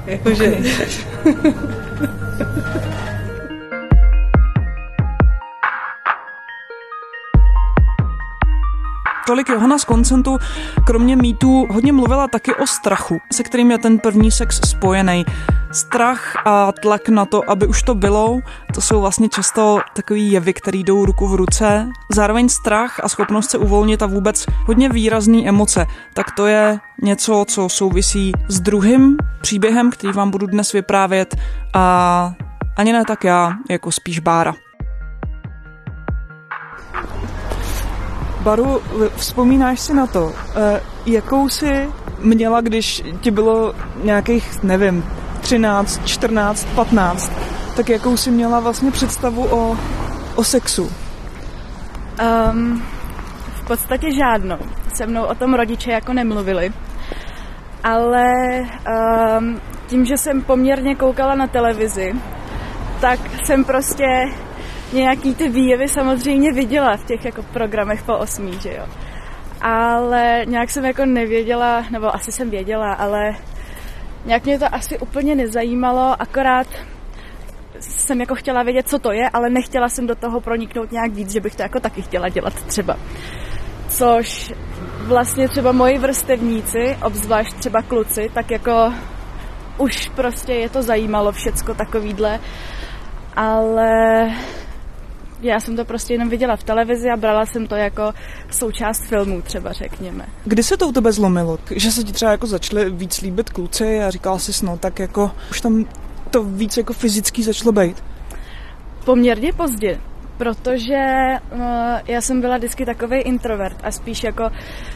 Jakože... 0.06 0.56
Okay. 0.56 1.54
Tolik 9.26 9.48
Johana 9.48 9.78
z 9.78 9.84
koncentu, 9.84 10.38
kromě 10.86 11.16
mýtů, 11.16 11.66
hodně 11.70 11.92
mluvila 11.92 12.28
taky 12.28 12.54
o 12.54 12.66
strachu, 12.66 13.18
se 13.32 13.42
kterým 13.42 13.70
je 13.70 13.78
ten 13.78 13.98
první 13.98 14.30
sex 14.30 14.60
spojený. 14.70 15.24
Strach 15.72 16.46
a 16.46 16.72
tlak 16.72 17.08
na 17.08 17.24
to, 17.24 17.50
aby 17.50 17.66
už 17.66 17.82
to 17.82 17.94
bylo, 17.94 18.40
to 18.74 18.80
jsou 18.80 19.00
vlastně 19.00 19.28
často 19.28 19.78
takový 19.96 20.32
jevy, 20.32 20.52
které 20.52 20.78
jdou 20.78 21.04
ruku 21.04 21.28
v 21.28 21.34
ruce. 21.34 21.88
Zároveň 22.12 22.48
strach 22.48 23.00
a 23.02 23.08
schopnost 23.08 23.50
se 23.50 23.58
uvolnit 23.58 24.02
a 24.02 24.06
vůbec 24.06 24.46
hodně 24.66 24.88
výrazný 24.88 25.48
emoce. 25.48 25.86
Tak 26.14 26.30
to 26.30 26.46
je 26.46 26.80
něco, 27.02 27.44
co 27.48 27.68
souvisí 27.68 28.32
s 28.48 28.60
druhým 28.60 29.16
příběhem, 29.40 29.90
který 29.90 30.12
vám 30.12 30.30
budu 30.30 30.46
dnes 30.46 30.72
vyprávět 30.72 31.36
a 31.74 32.32
ani 32.76 32.92
ne 32.92 33.04
tak 33.04 33.24
já, 33.24 33.52
jako 33.70 33.92
spíš 33.92 34.18
Bára. 34.18 34.54
Baru, 38.44 38.80
vzpomínáš 39.16 39.80
si 39.80 39.94
na 39.94 40.06
to, 40.06 40.32
eh, 40.56 40.80
jakou 41.06 41.48
si 41.48 41.88
měla, 42.18 42.60
když 42.60 43.02
ti 43.20 43.30
bylo 43.30 43.74
nějakých, 44.02 44.62
nevím, 44.62 45.04
13, 45.40 46.06
14, 46.06 46.64
15, 46.74 47.32
tak 47.76 47.88
jakou 47.88 48.16
si 48.16 48.30
měla 48.30 48.60
vlastně 48.60 48.90
představu 48.90 49.46
o, 49.50 49.76
o 50.34 50.44
sexu? 50.44 50.90
Um, 52.52 52.82
v 53.54 53.66
podstatě 53.66 54.06
žádnou. 54.14 54.58
Se 54.94 55.06
mnou 55.06 55.24
o 55.24 55.34
tom 55.34 55.54
rodiče 55.54 55.90
jako 55.90 56.12
nemluvili. 56.12 56.72
Ale 57.84 58.32
um, 59.38 59.60
tím, 59.86 60.04
že 60.04 60.16
jsem 60.16 60.42
poměrně 60.42 60.94
koukala 60.94 61.34
na 61.34 61.46
televizi, 61.46 62.14
tak 63.00 63.18
jsem 63.44 63.64
prostě 63.64 64.06
nějaký 64.94 65.34
ty 65.34 65.48
výjevy 65.48 65.88
samozřejmě 65.88 66.52
viděla 66.52 66.96
v 66.96 67.04
těch 67.04 67.24
jako 67.24 67.42
programech 67.42 68.02
po 68.02 68.18
osmí, 68.18 68.58
že 68.60 68.74
jo. 68.74 68.86
Ale 69.60 70.42
nějak 70.46 70.70
jsem 70.70 70.84
jako 70.84 71.06
nevěděla, 71.06 71.84
nebo 71.90 72.14
asi 72.14 72.32
jsem 72.32 72.50
věděla, 72.50 72.92
ale 72.92 73.36
nějak 74.24 74.44
mě 74.44 74.58
to 74.58 74.74
asi 74.74 74.98
úplně 74.98 75.34
nezajímalo, 75.34 76.22
akorát 76.22 76.66
jsem 77.80 78.20
jako 78.20 78.34
chtěla 78.34 78.62
vědět, 78.62 78.88
co 78.88 78.98
to 78.98 79.12
je, 79.12 79.28
ale 79.32 79.50
nechtěla 79.50 79.88
jsem 79.88 80.06
do 80.06 80.14
toho 80.14 80.40
proniknout 80.40 80.92
nějak 80.92 81.12
víc, 81.12 81.32
že 81.32 81.40
bych 81.40 81.56
to 81.56 81.62
jako 81.62 81.80
taky 81.80 82.02
chtěla 82.02 82.28
dělat 82.28 82.54
třeba. 82.54 82.96
Což 83.88 84.52
vlastně 85.02 85.48
třeba 85.48 85.72
moji 85.72 85.98
vrstevníci, 85.98 86.96
obzvlášť 87.02 87.56
třeba 87.56 87.82
kluci, 87.82 88.30
tak 88.34 88.50
jako 88.50 88.92
už 89.78 90.08
prostě 90.08 90.52
je 90.52 90.68
to 90.68 90.82
zajímalo 90.82 91.32
všecko 91.32 91.74
takovýhle, 91.74 92.40
ale 93.36 94.30
já 95.44 95.60
jsem 95.60 95.76
to 95.76 95.84
prostě 95.84 96.14
jenom 96.14 96.28
viděla 96.28 96.56
v 96.56 96.62
televizi 96.62 97.10
a 97.10 97.16
brala 97.16 97.46
jsem 97.46 97.66
to 97.66 97.76
jako 97.76 98.12
součást 98.50 99.04
filmů 99.08 99.42
třeba, 99.42 99.72
řekněme. 99.72 100.26
Kdy 100.44 100.62
se 100.62 100.76
to 100.76 100.88
u 100.88 100.92
tebe 100.92 101.12
zlomilo? 101.12 101.58
Že 101.76 101.92
se 101.92 102.02
ti 102.04 102.12
třeba 102.12 102.30
jako 102.30 102.46
začaly 102.46 102.90
víc 102.90 103.20
líbit 103.20 103.50
kluci 103.50 104.02
a 104.02 104.10
říkala 104.10 104.38
jsi, 104.38 104.66
no 104.66 104.78
tak 104.78 104.98
jako 104.98 105.30
už 105.50 105.60
tam 105.60 105.84
to 106.30 106.44
víc 106.44 106.76
jako 106.76 106.92
fyzicky 106.92 107.42
začalo 107.42 107.72
být? 107.72 108.04
Poměrně 109.04 109.52
pozdě, 109.52 110.00
protože 110.36 111.04
uh, 111.52 111.60
já 112.06 112.20
jsem 112.20 112.40
byla 112.40 112.56
vždycky 112.56 112.86
takový 112.86 113.20
introvert 113.20 113.76
a 113.82 113.90
spíš 113.90 114.24
jako 114.24 114.50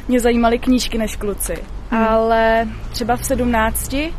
mě 0.09 0.21
zajímaly 0.21 0.59
knížky 0.59 0.99
než 0.99 1.17
kluci. 1.17 1.55
Hmm. 1.91 2.05
Ale 2.05 2.69
třeba 2.91 3.17
v 3.17 3.27
sedmnácti, 3.27 4.15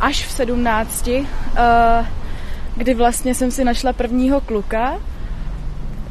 až 0.00 0.26
v 0.26 0.30
sedmnácti, 0.30 1.20
uh, 1.20 2.06
kdy 2.76 2.94
vlastně 2.94 3.34
jsem 3.34 3.50
si 3.50 3.64
našla 3.64 3.92
prvního 3.92 4.40
kluka, 4.40 5.00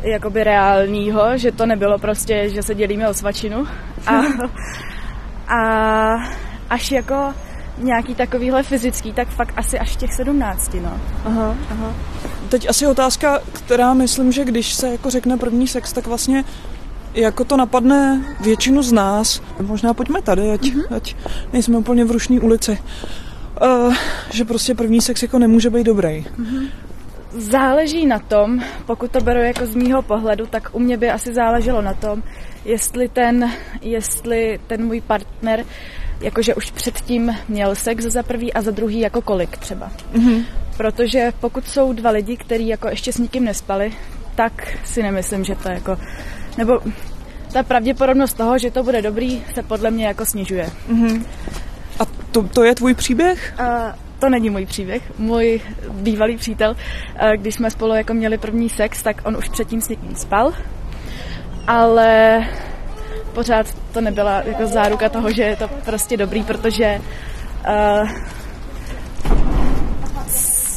jakoby 0.02 0.44
reálního, 0.44 1.38
že 1.38 1.52
to 1.52 1.66
nebylo 1.66 1.98
prostě, 1.98 2.50
že 2.50 2.64
se 2.64 2.76
dělíme 2.76 3.10
o 3.10 3.14
svačinu. 3.14 3.68
A, 4.08 4.22
a 5.56 6.16
až 6.70 6.92
jako 6.92 7.34
nějaký 7.78 8.16
takovýhle 8.16 8.64
fyzický, 8.64 9.14
tak 9.14 9.28
fakt 9.28 9.54
asi 9.56 9.80
až 9.80 9.96
těch 9.96 10.14
sedmnácti, 10.14 10.80
no. 10.80 11.00
Aha, 11.26 11.56
aha. 11.72 11.94
Teď 12.50 12.70
asi 12.70 12.88
otázka, 12.88 13.40
která 13.54 13.94
myslím, 13.94 14.32
že 14.32 14.46
když 14.46 14.74
se 14.74 14.90
jako 14.90 15.10
řekne 15.10 15.38
první 15.38 15.68
sex, 15.68 15.94
tak 15.94 16.08
vlastně 16.08 16.44
jako 17.14 17.44
to 17.44 17.58
napadne 17.58 18.26
většinu 18.42 18.82
z 18.82 18.92
nás, 18.92 19.42
možná 19.62 19.94
pojďme 19.94 20.22
tady, 20.22 20.52
ať, 20.52 20.62
mm-hmm. 20.62 20.96
ať 20.96 21.16
nejsme 21.54 21.78
úplně 21.78 22.06
v 22.06 22.12
rušní 22.12 22.40
ulici, 22.40 22.78
uh, 23.62 23.94
že 24.32 24.46
prostě 24.46 24.76
první 24.76 25.02
sex 25.02 25.22
jako 25.22 25.40
nemůže 25.40 25.70
být 25.70 25.84
dobrý. 25.84 26.26
Mm-hmm. 26.40 26.68
Záleží 27.38 28.06
na 28.06 28.20
tom, 28.20 28.60
pokud 28.86 29.12
to 29.12 29.22
beru 29.22 29.40
jako 29.40 29.66
z 29.66 29.76
mýho 29.76 30.02
pohledu, 30.02 30.46
tak 30.46 30.70
u 30.72 30.80
mě 30.80 30.98
by 30.98 31.10
asi 31.10 31.34
záleželo 31.34 31.82
na 31.82 31.94
tom, 31.94 32.24
jestli 32.66 33.10
ten, 33.10 33.52
jestli 33.82 34.60
ten 34.68 34.86
můj 34.86 35.02
partner 35.02 35.66
jakože 36.22 36.56
už 36.56 36.72
předtím 36.72 37.36
měl 37.48 37.76
sex 37.76 38.04
za 38.04 38.24
prvý 38.24 38.54
a 38.54 38.62
za 38.62 38.72
druhý 38.72 39.00
jako 39.00 39.22
kolik 39.22 39.58
třeba. 39.58 39.92
Mm-hmm. 40.14 40.46
Protože 40.78 41.32
pokud 41.40 41.68
jsou 41.68 41.94
dva 41.94 42.10
lidi, 42.10 42.38
kteří 42.38 42.68
jako 42.68 42.88
ještě 42.88 43.14
s 43.14 43.18
nikým 43.18 43.46
nespali, 43.46 43.94
tak 44.36 44.78
si 44.86 45.04
nemyslím, 45.04 45.44
že 45.44 45.56
to 45.56 45.70
jako, 45.70 45.98
nebo 46.58 46.80
ta 47.54 47.64
pravděpodobnost 47.64 48.34
toho, 48.34 48.58
že 48.58 48.72
to 48.72 48.84
bude 48.84 49.02
dobrý, 49.02 49.44
se 49.54 49.64
podle 49.64 49.92
mě 49.92 50.08
jako 50.08 50.26
snižuje. 50.26 50.70
Mm-hmm. 50.90 51.24
A 52.00 52.06
to, 52.32 52.44
to 52.44 52.64
je 52.64 52.76
tvůj 52.76 52.94
příběh? 52.94 53.56
Uh, 53.60 54.07
to 54.20 54.30
není 54.30 54.50
můj 54.50 54.66
příběh. 54.66 55.02
Můj 55.18 55.62
bývalý 55.92 56.38
přítel, 56.38 56.76
eh, 57.16 57.38
když 57.38 57.56
jsme 57.56 57.72
spolu 57.72 57.96
jako 57.96 58.14
měli 58.14 58.38
první 58.38 58.70
sex, 58.70 59.04
tak 59.04 59.22
on 59.26 59.38
už 59.38 59.50
předtím 59.50 59.82
s 59.82 59.90
někým 59.90 60.16
spal, 60.16 60.54
ale 61.68 62.44
pořád 63.34 63.68
to 63.94 64.02
nebyla 64.02 64.42
jako 64.46 64.68
záruka 64.68 65.10
toho, 65.10 65.32
že 65.32 65.44
je 65.44 65.56
to 65.56 65.68
prostě 65.68 66.18
dobrý, 66.18 66.44
protože 66.44 67.02
uh, 67.68 68.10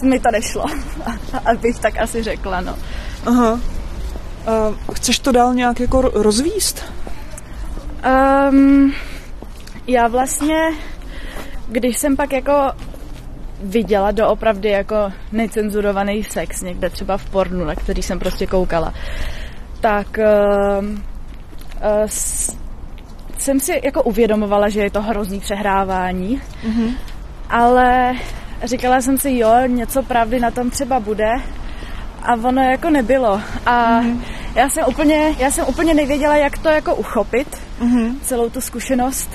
mi 0.03 0.21
to 0.21 0.31
nešlo, 0.33 0.65
abych 1.45 1.79
tak 1.79 1.99
asi 1.99 2.23
řekla, 2.23 2.61
no. 2.61 2.77
Aha. 3.27 3.53
Uh, 3.53 4.95
chceš 4.95 5.19
to 5.19 5.33
dál 5.33 5.55
nějak 5.55 5.81
jako 5.81 6.01
rozvíst? 6.01 6.85
Um, 8.51 8.95
já 9.87 10.09
vlastně, 10.09 10.73
když 11.69 11.99
jsem 11.99 12.17
pak 12.17 12.33
jako 12.33 12.53
viděla 13.63 14.11
doopravdy 14.11 14.69
jako 14.69 15.13
necenzurovaný 15.33 16.25
sex 16.25 16.63
někde 16.63 16.91
třeba 16.91 17.17
v 17.17 17.31
pornu, 17.31 17.65
na 17.65 17.75
který 17.75 18.03
jsem 18.03 18.19
prostě 18.19 18.47
koukala, 18.47 18.95
tak 19.81 20.19
uh, 20.19 20.85
uh, 20.85 22.07
jsem 23.39 23.61
si 23.61 23.81
jako 23.85 24.03
uvědomovala, 24.03 24.69
že 24.69 24.81
je 24.81 24.91
to 24.91 25.03
hrozný 25.03 25.41
přehrávání, 25.41 26.43
mm-hmm. 26.69 26.95
ale 27.51 28.15
říkala 28.65 29.01
jsem 29.01 29.19
si, 29.19 29.37
jo, 29.37 29.55
něco 29.67 30.03
pravdy 30.03 30.41
na 30.41 30.51
tom 30.51 30.71
třeba 30.71 31.01
bude 31.01 31.33
a 32.23 32.35
ono 32.35 32.63
jako 32.63 32.91
nebylo. 32.91 33.41
A 33.67 34.01
mm-hmm. 34.01 34.21
já 34.55 34.69
jsem 34.69 34.85
úplně, 34.89 35.35
já 35.39 35.51
jsem 35.51 35.67
úplně 35.69 35.95
nevěděla, 35.95 36.37
jak 36.37 36.59
to 36.59 36.69
jako 36.69 36.95
uchopit, 36.95 37.63
mm-hmm. 37.81 38.15
celou 38.23 38.51
tu 38.51 38.61
zkušenost. 38.61 39.31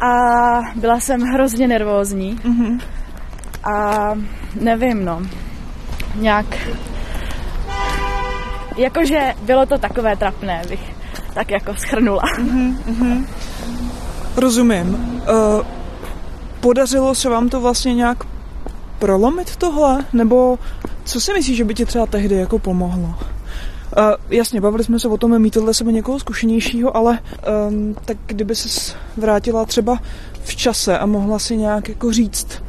A 0.00 0.10
byla 0.74 1.00
jsem 1.00 1.20
hrozně 1.20 1.68
nervózní. 1.68 2.36
Mm-hmm. 2.36 2.80
A 3.66 4.14
nevím, 4.60 5.04
no. 5.04 5.22
Nějak... 6.14 6.46
Jakože 8.76 9.34
bylo 9.42 9.66
to 9.66 9.78
takové 9.78 10.16
trapné, 10.16 10.62
bych 10.68 10.80
tak 11.34 11.50
jako 11.50 11.74
schrnula. 11.74 12.22
Mm-hmm, 12.38 12.76
mm-hmm. 12.88 13.26
Rozumím. 14.36 14.88
Uh, 14.88 15.66
podařilo 16.60 17.14
se 17.14 17.28
vám 17.28 17.48
to 17.48 17.60
vlastně 17.60 17.94
nějak 17.94 18.24
prolomit 18.98 19.56
tohle? 19.56 20.04
Nebo 20.12 20.58
co 21.04 21.20
si 21.20 21.32
myslíš, 21.32 21.56
že 21.56 21.64
by 21.64 21.74
ti 21.74 21.84
třeba 21.84 22.06
tehdy 22.06 22.34
jako 22.34 22.58
pomohlo? 22.58 23.08
Uh, 23.08 23.14
jasně, 24.30 24.60
bavili 24.60 24.84
jsme 24.84 24.98
se 24.98 25.08
o 25.08 25.16
tom 25.16 25.38
mít 25.38 25.54
tohle 25.54 25.74
sebe 25.74 25.92
někoho 25.92 26.18
zkušenějšího, 26.18 26.96
ale 26.96 27.18
um, 27.68 27.96
tak 28.04 28.16
kdyby 28.26 28.54
se 28.54 28.92
vrátila 29.16 29.64
třeba 29.64 29.98
v 30.44 30.56
čase 30.56 30.98
a 30.98 31.06
mohla 31.06 31.38
si 31.38 31.56
nějak 31.56 31.88
jako 31.88 32.12
říct, 32.12 32.62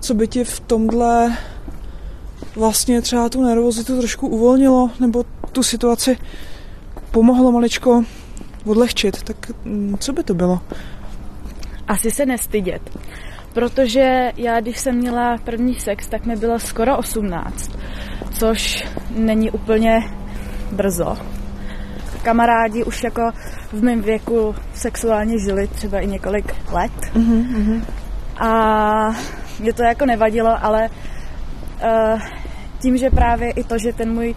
co 0.00 0.14
by 0.14 0.28
ti 0.28 0.44
v 0.44 0.60
tomhle 0.60 1.36
vlastně 2.56 3.02
třeba 3.02 3.28
tu 3.28 3.42
nervozitu 3.42 3.98
trošku 3.98 4.28
uvolnilo, 4.28 4.90
nebo 5.00 5.24
tu 5.52 5.62
situaci 5.62 6.18
pomohlo 7.10 7.52
maličko 7.52 8.04
odlehčit, 8.66 9.22
tak 9.22 9.36
mm, 9.64 9.96
co 10.00 10.12
by 10.12 10.22
to 10.22 10.34
bylo? 10.34 10.60
Asi 11.88 12.10
se 12.10 12.26
nestydět. 12.26 12.98
Protože 13.52 14.32
já, 14.36 14.60
když 14.60 14.78
jsem 14.78 14.96
měla 14.96 15.38
první 15.44 15.74
sex, 15.74 16.08
tak 16.08 16.26
mi 16.26 16.36
bylo 16.36 16.58
skoro 16.58 16.98
18, 16.98 17.70
což 18.38 18.84
není 19.16 19.50
úplně 19.50 20.00
brzo. 20.72 21.16
Kamarádi 22.22 22.84
už 22.84 23.04
jako 23.04 23.30
v 23.72 23.82
mém 23.82 24.02
věku 24.02 24.54
sexuálně 24.74 25.38
žili 25.38 25.68
třeba 25.68 26.00
i 26.00 26.06
několik 26.06 26.54
let. 26.72 26.92
Mm-hmm. 27.14 27.82
A 28.36 29.16
mě 29.60 29.72
to 29.72 29.82
jako 29.82 30.06
nevadilo, 30.06 30.64
ale 30.64 30.88
uh, 30.88 32.20
tím, 32.78 32.96
že 32.96 33.10
právě 33.10 33.50
i 33.50 33.64
to, 33.64 33.78
že 33.78 33.92
ten 33.92 34.14
můj 34.14 34.34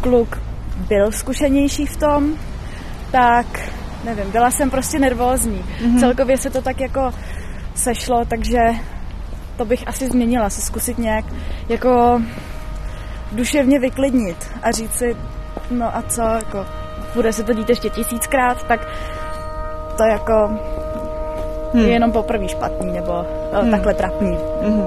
kluk 0.00 0.40
byl 0.88 1.12
zkušenější 1.12 1.86
v 1.86 1.96
tom, 1.96 2.34
tak 3.10 3.46
nevím, 4.04 4.30
byla 4.30 4.50
jsem 4.50 4.70
prostě 4.70 4.98
nervózní. 4.98 5.64
Mm-hmm. 5.64 6.00
Celkově 6.00 6.38
se 6.38 6.50
to 6.50 6.62
tak 6.62 6.80
jako 6.80 7.10
sešlo, 7.74 8.24
takže 8.24 8.58
to 9.56 9.64
bych 9.64 9.88
asi 9.88 10.06
změnila, 10.06 10.50
se 10.50 10.60
zkusit 10.60 10.98
nějak 10.98 11.24
jako 11.68 12.22
duševně 13.32 13.78
vyklidnit 13.78 14.50
a 14.62 14.70
říct 14.70 14.94
si, 14.94 15.16
no 15.70 15.96
a 15.96 16.02
co, 16.02 16.22
jako 16.22 16.66
bude 17.14 17.32
se 17.32 17.44
to 17.44 17.54
dít 17.54 17.68
ještě 17.68 17.90
tisíckrát, 17.90 18.66
tak 18.66 18.80
to 19.96 20.04
jako 20.04 20.58
hmm. 21.76 21.84
je 21.84 21.92
jenom 21.92 22.12
poprvé 22.12 22.48
špatný 22.48 22.92
nebo 22.92 23.26
hmm. 23.52 23.70
takhle 23.70 23.94
trapný. 23.94 24.38
Hmm. 24.62 24.82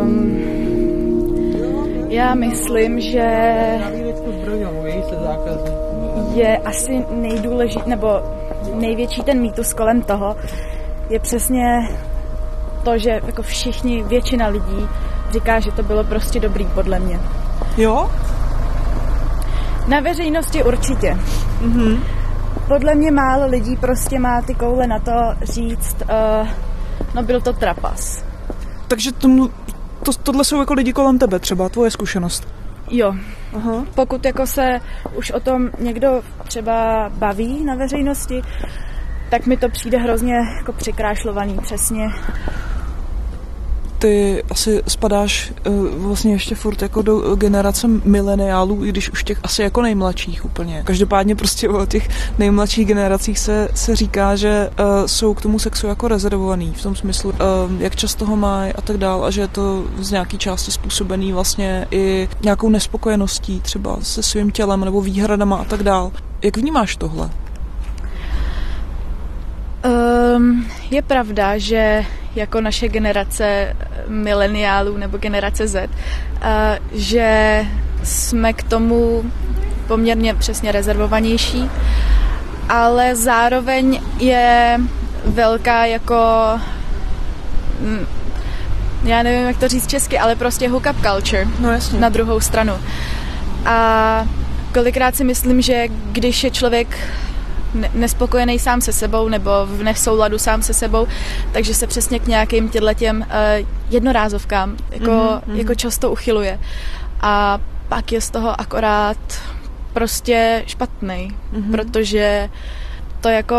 Um, 0.00 0.42
já 2.08 2.34
myslím, 2.34 3.00
že 3.00 3.26
je 6.34 6.58
asi 6.58 7.04
nejdůležitější, 7.10 7.90
nebo 7.90 8.20
největší 8.74 9.22
ten 9.22 9.40
mýtus 9.40 9.72
kolem 9.72 10.02
toho, 10.02 10.36
je 11.10 11.20
přesně 11.20 11.88
to, 12.84 12.98
že 12.98 13.10
jako 13.26 13.42
všichni, 13.42 14.02
většina 14.02 14.46
lidí 14.48 14.88
říká, 15.32 15.60
že 15.60 15.72
to 15.72 15.82
bylo 15.82 16.04
prostě 16.04 16.40
dobrý 16.40 16.66
podle 16.66 16.98
mě. 16.98 17.20
Jo? 17.76 18.10
Na 19.88 20.00
veřejnosti 20.00 20.64
určitě. 20.64 21.18
Mm-hmm. 21.62 22.00
Podle 22.68 22.94
mě 22.94 23.10
málo 23.10 23.46
lidí 23.46 23.76
prostě 23.76 24.18
má 24.18 24.42
ty 24.42 24.54
koule 24.54 24.86
na 24.86 24.98
to 24.98 25.12
říct, 25.42 25.96
uh, 26.02 26.48
no 27.14 27.22
byl 27.22 27.40
to 27.40 27.52
trapas. 27.52 28.24
Takže 28.88 29.12
tomu, 29.12 29.50
to, 30.02 30.12
tohle 30.22 30.44
jsou 30.44 30.60
jako 30.60 30.74
lidi 30.74 30.92
kolem 30.92 31.18
tebe 31.18 31.38
třeba, 31.38 31.68
tvoje 31.68 31.90
zkušenost. 31.90 32.48
Jo. 32.90 33.14
Aha. 33.56 33.84
Pokud 33.94 34.24
jako 34.24 34.46
se 34.46 34.80
už 35.14 35.30
o 35.30 35.40
tom 35.40 35.70
někdo 35.78 36.22
třeba 36.44 37.08
baví 37.14 37.64
na 37.64 37.74
veřejnosti, 37.74 38.42
tak 39.30 39.46
mi 39.46 39.56
to 39.56 39.68
přijde 39.68 39.98
hrozně 39.98 40.34
jako 40.56 40.72
překrášlovaný 40.72 41.58
přesně 41.62 42.08
ty 44.02 44.42
asi 44.50 44.82
spadáš 44.88 45.52
uh, 45.66 45.88
vlastně 45.96 46.32
ještě 46.32 46.54
furt 46.54 46.82
jako 46.82 47.02
do 47.02 47.36
generace 47.36 47.88
mileniálů, 47.88 48.84
i 48.84 48.88
když 48.88 49.10
už 49.10 49.24
těch 49.24 49.38
asi 49.42 49.62
jako 49.62 49.82
nejmladších 49.82 50.44
úplně. 50.44 50.82
Každopádně 50.84 51.36
prostě 51.36 51.68
o 51.68 51.86
těch 51.86 52.08
nejmladších 52.38 52.86
generacích 52.86 53.38
se, 53.38 53.68
se 53.74 53.96
říká, 53.96 54.36
že 54.36 54.70
uh, 54.70 55.06
jsou 55.06 55.34
k 55.34 55.42
tomu 55.42 55.58
sexu 55.58 55.86
jako 55.86 56.08
rezervovaný, 56.08 56.72
v 56.76 56.82
tom 56.82 56.96
smyslu, 56.96 57.30
uh, 57.30 57.36
jak 57.78 57.96
často 57.96 58.26
ho 58.26 58.36
mají 58.36 58.72
a 58.72 58.80
tak 58.80 58.96
dál 58.96 59.24
a 59.24 59.30
že 59.30 59.40
je 59.40 59.48
to 59.48 59.84
z 59.98 60.10
nějaký 60.10 60.38
části 60.38 60.70
způsobený 60.70 61.32
vlastně 61.32 61.86
i 61.90 62.28
nějakou 62.42 62.68
nespokojeností 62.68 63.60
třeba 63.60 63.96
se 64.00 64.22
svým 64.22 64.50
tělem 64.50 64.84
nebo 64.84 65.00
výhradama 65.00 65.56
a 65.56 65.64
tak 65.64 65.82
dál. 65.82 66.12
Jak 66.42 66.56
vnímáš 66.56 66.96
tohle? 66.96 67.30
Um, 70.36 70.66
je 70.90 71.02
pravda, 71.02 71.58
že 71.58 72.04
jako 72.36 72.60
naše 72.60 72.88
generace 72.88 73.76
mileniálů 74.08 74.96
nebo 74.96 75.18
generace 75.18 75.68
Z, 75.68 75.88
uh, 75.88 75.90
že 76.92 77.60
jsme 78.02 78.52
k 78.52 78.62
tomu 78.62 79.24
poměrně 79.86 80.34
přesně 80.34 80.72
rezervovanější, 80.72 81.70
ale 82.68 83.16
zároveň 83.16 84.00
je 84.18 84.80
velká 85.24 85.86
jako 85.86 86.16
mm, 87.80 88.06
já 89.04 89.22
nevím, 89.22 89.46
jak 89.46 89.56
to 89.58 89.68
říct 89.68 89.86
česky, 89.86 90.18
ale 90.18 90.36
prostě 90.36 90.68
hookup 90.68 90.96
culture 91.02 91.46
no, 91.60 91.70
jasně. 91.72 92.00
na 92.00 92.08
druhou 92.08 92.40
stranu. 92.40 92.72
A 93.66 94.26
kolikrát 94.74 95.16
si 95.16 95.24
myslím, 95.24 95.62
že 95.62 95.88
když 96.12 96.44
je 96.44 96.50
člověk 96.50 96.98
nespokojený 97.94 98.58
sám 98.58 98.80
se 98.80 98.92
sebou 98.92 99.28
nebo 99.28 99.50
v 99.66 99.82
nesouladu 99.82 100.38
sám 100.38 100.62
se 100.62 100.74
sebou, 100.74 101.06
takže 101.52 101.74
se 101.74 101.86
přesně 101.86 102.18
k 102.18 102.26
nějakým 102.26 102.70
těm 102.94 103.20
uh, 103.20 103.66
jednorázovkám 103.90 104.76
jako, 104.90 105.10
mm-hmm. 105.10 105.54
jako 105.54 105.74
často 105.74 106.10
uchyluje. 106.10 106.58
A 107.20 107.58
pak 107.88 108.12
je 108.12 108.20
z 108.20 108.30
toho 108.30 108.60
akorát 108.60 109.18
prostě 109.92 110.64
špatný, 110.66 111.36
mm-hmm. 111.52 111.70
protože 111.70 112.48
to 113.20 113.28
jako 113.28 113.56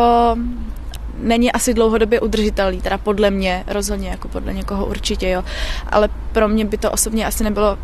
není 1.17 1.51
asi 1.51 1.73
dlouhodobě 1.73 2.19
udržitelný, 2.19 2.81
teda 2.81 2.97
podle 2.97 3.31
mě 3.31 3.63
rozhodně, 3.67 4.09
jako 4.09 4.27
podle 4.27 4.53
někoho 4.53 4.85
určitě, 4.85 5.29
jo. 5.29 5.43
Ale 5.91 6.09
pro 6.31 6.47
mě 6.47 6.65
by 6.65 6.77
to 6.77 6.91
osobně 6.91 7.25
asi 7.25 7.43
nebylo 7.43 7.77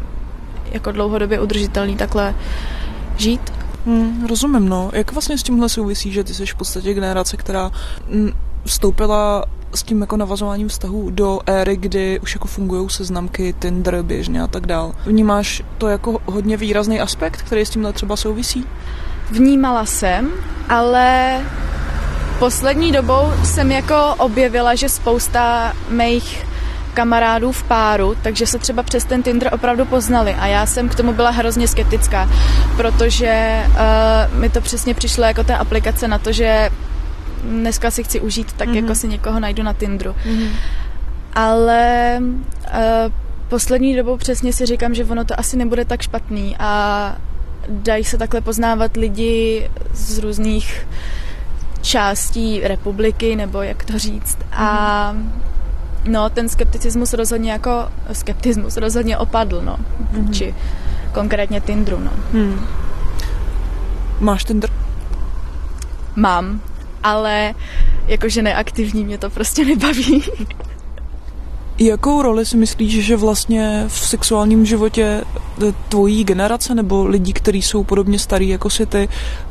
jako 0.72 0.92
dlouhodobě 0.92 1.40
udržitelný 1.40 1.98
takhle 1.98 2.36
žít 3.18 3.42
Hmm, 3.90 4.26
rozumím, 4.26 4.70
no. 4.70 4.90
Jak 4.94 5.12
vlastně 5.12 5.38
s 5.38 5.44
tímhle 5.44 5.70
souvisí, 5.70 6.12
že 6.12 6.24
ty 6.24 6.34
jsi 6.34 6.46
v 6.46 6.56
podstatě 6.56 6.94
generace, 6.94 7.38
která 7.38 7.72
mm, 8.10 8.32
vstoupila 8.66 9.46
s 9.76 9.84
tím 9.84 10.02
jako 10.02 10.18
navazováním 10.18 10.68
vztahu 10.68 11.10
do 11.10 11.40
éry, 11.46 11.78
kdy 11.78 12.20
už 12.20 12.36
jako 12.36 12.48
fungují 12.48 12.90
seznamky, 12.90 13.56
Tinder 13.60 14.02
běžně 14.04 14.42
a 14.42 14.48
tak 14.48 14.68
dál. 14.68 14.92
Vnímáš 15.06 15.64
to 15.78 15.88
jako 15.88 16.20
hodně 16.26 16.58
výrazný 16.58 17.00
aspekt, 17.00 17.42
který 17.42 17.66
s 17.66 17.70
tímhle 17.70 17.94
třeba 17.94 18.16
souvisí? 18.16 18.66
Vnímala 19.32 19.86
jsem, 19.86 20.30
ale 20.70 21.40
poslední 22.40 22.92
dobou 22.92 23.34
jsem 23.44 23.72
jako 23.72 24.16
objevila, 24.18 24.76
že 24.76 24.90
spousta 24.90 25.74
mých 25.90 26.49
kamarádů 26.94 27.52
v 27.52 27.64
páru, 27.64 28.16
takže 28.22 28.48
se 28.48 28.60
třeba 28.60 28.84
přes 28.84 29.06
ten 29.06 29.24
Tinder 29.24 29.50
opravdu 29.54 29.86
poznali 29.86 30.34
a 30.34 30.48
já 30.48 30.66
jsem 30.66 30.90
k 30.90 30.96
tomu 30.96 31.14
byla 31.14 31.30
hrozně 31.30 31.68
skeptická, 31.68 32.30
protože 32.78 33.64
uh, 33.70 34.40
mi 34.40 34.50
to 34.50 34.62
přesně 34.62 34.94
přišlo 34.94 35.24
jako 35.24 35.44
ta 35.44 35.58
aplikace 35.58 36.08
na 36.08 36.18
to, 36.18 36.32
že 36.32 36.70
dneska 37.44 37.92
si 37.92 38.04
chci 38.04 38.20
užít, 38.20 38.54
tak 38.54 38.70
mm-hmm. 38.70 38.76
jako 38.76 38.96
si 38.96 39.08
někoho 39.08 39.40
najdu 39.40 39.64
na 39.64 39.74
Tinderu. 39.74 40.12
Mm-hmm. 40.12 40.50
Ale 41.34 42.18
uh, 42.20 43.14
poslední 43.50 43.96
dobou 43.96 44.18
přesně 44.18 44.54
si 44.54 44.66
říkám, 44.66 44.96
že 44.96 45.06
ono 45.06 45.26
to 45.26 45.40
asi 45.40 45.58
nebude 45.58 45.86
tak 45.86 46.02
špatný 46.02 46.56
a 46.60 47.16
dají 47.70 48.04
se 48.04 48.18
takhle 48.18 48.42
poznávat 48.42 48.98
lidi 48.98 49.70
z 49.94 50.18
různých 50.18 50.88
částí 51.82 52.62
republiky, 52.64 53.36
nebo 53.36 53.62
jak 53.62 53.86
to 53.86 54.00
říct. 54.00 54.38
A 54.52 55.14
mm-hmm. 55.14 55.50
No, 56.10 56.30
ten 56.30 56.50
skepticismus 56.50 57.14
rozhodně 57.14 57.52
jako, 57.52 57.72
skeptismus 58.12 58.78
rozhodně 58.78 59.18
opadl, 59.18 59.62
no, 59.62 59.78
mm-hmm. 59.78 60.32
či 60.32 60.56
konkrétně 61.14 61.62
Tindru, 61.62 62.00
no. 62.00 62.12
Hmm. 62.34 62.66
Máš 64.20 64.44
Tinder? 64.44 64.70
Mám, 66.16 66.62
ale 67.04 67.56
jakože 68.08 68.42
neaktivní 68.42 69.04
mě 69.04 69.18
to 69.18 69.30
prostě 69.30 69.66
nebaví. 69.66 70.24
Jakou 71.80 72.22
roli 72.22 72.46
si 72.46 72.58
myslíš, 72.58 73.06
že 73.06 73.18
vlastně 73.18 73.86
v 73.88 74.00
sexuálním 74.00 74.66
životě 74.66 75.24
tvojí 75.90 76.24
generace 76.24 76.76
nebo 76.76 77.06
lidí, 77.06 77.34
kteří 77.34 77.62
jsou 77.62 77.84
podobně 77.84 78.20
starí 78.20 78.50
jako 78.50 78.70
si 78.70 78.86
ty 78.86 79.10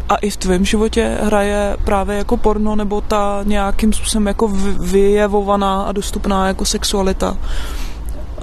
a 0.09 0.17
i 0.17 0.31
v 0.31 0.37
tvém 0.37 0.64
životě 0.64 1.19
hraje 1.23 1.77
právě 1.85 2.17
jako 2.17 2.37
porno 2.37 2.77
nebo 2.77 3.01
ta 3.01 3.41
nějakým 3.45 3.93
způsobem 3.93 4.27
jako 4.27 4.49
vyjevovaná 4.81 5.83
a 5.83 5.93
dostupná 5.93 6.47
jako 6.47 6.64
sexualita? 6.64 7.37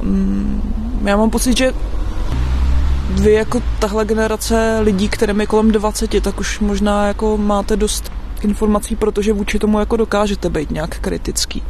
Mm, 0.01 0.61
já 1.05 1.17
mám 1.17 1.29
pocit, 1.29 1.57
že 1.57 1.73
vy 3.09 3.33
jako 3.33 3.61
tahle 3.79 4.05
generace 4.05 4.79
lidí, 4.81 5.09
kterým 5.09 5.41
je 5.41 5.47
kolem 5.47 5.71
20, 5.71 6.23
tak 6.23 6.39
už 6.39 6.59
možná 6.59 7.07
jako 7.07 7.37
máte 7.37 7.75
dost 7.75 8.11
informací, 8.41 8.95
protože 8.95 9.33
vůči 9.33 9.59
tomu 9.59 9.79
jako 9.79 9.97
dokážete 9.97 10.49
být 10.49 10.71
nějak 10.71 10.99
kritický. 10.99 11.63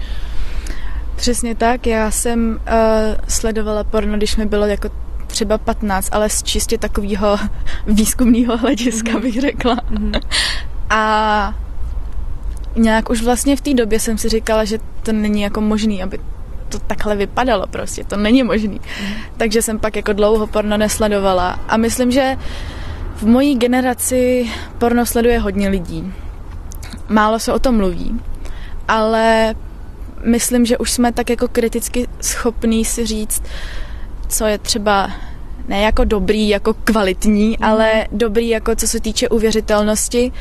Přesně 1.16 1.56
tak, 1.56 1.88
já 1.88 2.12
jsem 2.12 2.60
uh, 2.68 3.16
sledovala 3.28 3.84
porno, 3.84 4.18
když 4.18 4.36
mi 4.36 4.46
bylo 4.46 4.66
jako 4.66 4.90
třeba 5.28 5.58
15, 5.58 6.10
ale 6.12 6.30
z 6.30 6.44
čistě 6.44 6.78
takového 6.78 7.38
výzkumného 7.88 8.58
hlediska 8.58 9.12
mm-hmm. 9.12 9.22
bych 9.22 9.42
řekla. 9.42 9.76
Mm-hmm. 9.76 10.22
A 10.90 11.54
nějak 12.76 13.10
už 13.10 13.22
vlastně 13.22 13.56
v 13.56 13.62
té 13.62 13.74
době 13.74 14.00
jsem 14.00 14.18
si 14.18 14.30
říkala, 14.30 14.66
že 14.66 14.80
to 15.04 15.14
není 15.14 15.42
jako 15.42 15.62
možný, 15.62 16.04
aby 16.04 16.20
to 16.70 16.80
takhle 16.80 17.16
vypadalo 17.16 17.68
prostě, 17.68 18.04
to 18.04 18.18
není 18.18 18.44
možný. 18.44 18.80
Mm. 19.02 19.14
Takže 19.38 19.62
jsem 19.62 19.80
pak 19.80 19.96
jako 19.96 20.14
dlouho 20.14 20.48
porno 20.48 20.78
nesledovala 20.78 21.60
a 21.68 21.78
myslím, 21.78 22.12
že 22.12 22.38
v 23.16 23.24
mojí 23.24 23.56
generaci 23.56 24.52
porno 24.78 25.06
sleduje 25.06 25.40
hodně 25.40 25.70
lidí. 25.70 26.14
Málo 27.10 27.40
se 27.40 27.54
o 27.54 27.60
tom 27.60 27.78
mluví, 27.78 28.20
ale 28.88 29.56
myslím, 30.24 30.66
že 30.66 30.78
už 30.78 30.92
jsme 30.92 31.12
tak 31.12 31.30
jako 31.30 31.48
kriticky 31.48 32.08
schopní 32.22 32.86
si 32.86 33.06
říct, 33.06 33.44
co 34.28 34.46
je 34.46 34.58
třeba 34.58 35.12
ne 35.68 35.82
jako 35.82 36.04
dobrý, 36.04 36.50
jako 36.50 36.74
kvalitní, 36.74 37.48
mm. 37.50 37.66
ale 37.66 38.08
dobrý 38.12 38.50
jako 38.50 38.76
co 38.76 38.88
se 38.88 39.00
týče 39.00 39.30
uvěřitelnosti, 39.30 40.32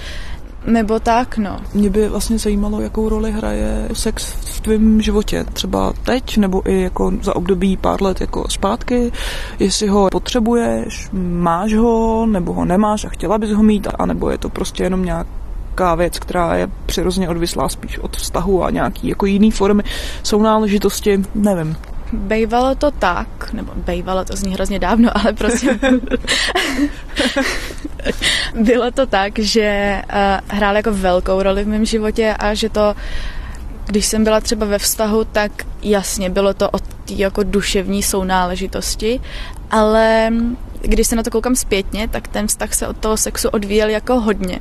nebo 0.67 1.01
tak, 1.01 1.39
no. 1.39 1.61
Mě 1.75 1.91
by 1.91 2.09
vlastně 2.09 2.39
zajímalo, 2.39 2.81
jakou 2.81 3.09
roli 3.09 3.33
hraje 3.33 3.89
sex 3.93 4.25
v 4.33 4.61
tvém 4.61 5.01
životě, 5.01 5.45
třeba 5.53 5.93
teď, 6.05 6.37
nebo 6.37 6.71
i 6.71 6.83
jako 6.83 7.13
za 7.23 7.37
období 7.37 7.77
pár 7.77 8.03
let 8.03 8.21
jako 8.21 8.45
zpátky, 8.49 9.13
jestli 9.59 9.89
ho 9.89 10.09
potřebuješ, 10.11 11.09
máš 11.13 11.75
ho, 11.75 12.27
nebo 12.27 12.53
ho 12.53 12.65
nemáš 12.65 13.05
a 13.05 13.09
chtěla 13.09 13.39
bys 13.39 13.51
ho 13.51 13.63
mít, 13.63 13.89
anebo 13.99 14.31
je 14.31 14.39
to 14.39 14.49
prostě 14.49 14.83
jenom 14.83 15.05
nějak 15.05 15.27
nějaká 15.75 15.95
věc, 15.95 16.19
která 16.19 16.57
je 16.57 16.69
přirozeně 16.87 17.29
odvislá 17.29 17.69
spíš 17.69 17.99
od 17.99 18.17
vztahu 18.17 18.65
a 18.65 18.71
nějaký 18.71 19.09
jako 19.09 19.27
jiný 19.27 19.51
formy 19.51 19.83
jsou 20.23 20.43
náležitosti, 20.43 21.23
nevím. 21.35 21.77
Bejvalo 22.13 22.75
to 22.75 22.91
tak, 22.91 23.53
nebo 23.53 23.73
bejvalo 23.77 24.25
to 24.25 24.37
zní 24.37 24.55
hrozně 24.55 24.79
dávno, 24.79 25.11
ale 25.15 25.33
prostě 25.33 25.79
bylo 28.55 28.91
to 28.91 29.07
tak, 29.07 29.39
že 29.39 30.03
uh, 30.05 30.57
hrál 30.57 30.77
jako 30.77 30.93
velkou 30.93 31.43
roli 31.43 31.65
v 31.65 31.69
mém 31.69 31.85
životě 31.85 32.35
a 32.39 32.55
že 32.55 32.69
to 32.69 32.95
když 33.87 34.07
jsem 34.07 34.25
byla 34.25 34.41
třeba 34.41 34.67
ve 34.67 34.79
vztahu, 34.79 35.25
tak 35.25 35.53
jasně 35.83 36.31
bylo 36.31 36.55
to 36.55 36.71
o 36.71 36.79
té 36.79 37.15
jako 37.17 37.43
duševní 37.43 38.03
sounáležitosti, 38.03 39.21
ale 39.71 40.31
když 40.87 41.07
se 41.07 41.17
na 41.17 41.23
to 41.23 41.31
koukám 41.31 41.57
zpětně, 41.57 42.09
tak 42.09 42.29
ten 42.29 42.47
vztah 42.47 42.75
se 42.75 42.89
od 42.89 42.97
toho 42.97 43.17
sexu 43.17 43.49
odvíjel 43.49 43.89
jako 43.89 44.21
hodně. 44.21 44.61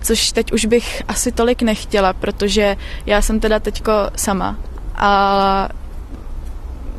Což 0.00 0.32
teď 0.32 0.52
už 0.52 0.64
bych 0.64 1.02
asi 1.08 1.32
tolik 1.32 1.62
nechtěla, 1.62 2.12
protože 2.12 2.76
já 3.06 3.22
jsem 3.22 3.40
teda 3.40 3.58
teďko 3.58 3.92
sama. 4.16 4.56
A 4.94 5.68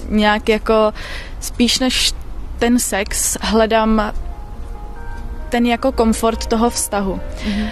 nějak 0.10 0.50
jako 0.50 0.94
spíš 1.40 1.80
než 1.80 2.14
ten 2.60 2.80
sex 2.80 3.38
hledám 3.42 4.14
ten 5.50 5.66
jako 5.66 5.92
komfort 5.92 6.46
toho 6.46 6.70
vztahu. 6.70 7.20
Mm-hmm. 7.46 7.68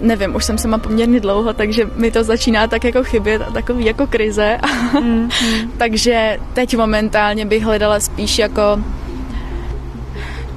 Nevím, 0.00 0.34
už 0.34 0.44
jsem 0.44 0.58
sama 0.58 0.78
poměrně 0.78 1.20
dlouho, 1.20 1.52
takže 1.52 1.84
mi 1.96 2.10
to 2.10 2.24
začíná 2.24 2.66
tak 2.66 2.84
jako 2.84 3.04
chybět 3.04 3.42
a 3.42 3.50
takový 3.50 3.84
jako 3.84 4.06
krize. 4.06 4.58
Mm-hmm. 4.62 5.28
takže 5.78 6.38
teď 6.52 6.76
momentálně 6.76 7.46
bych 7.46 7.64
hledala 7.64 8.00
spíš 8.00 8.38
jako 8.38 8.78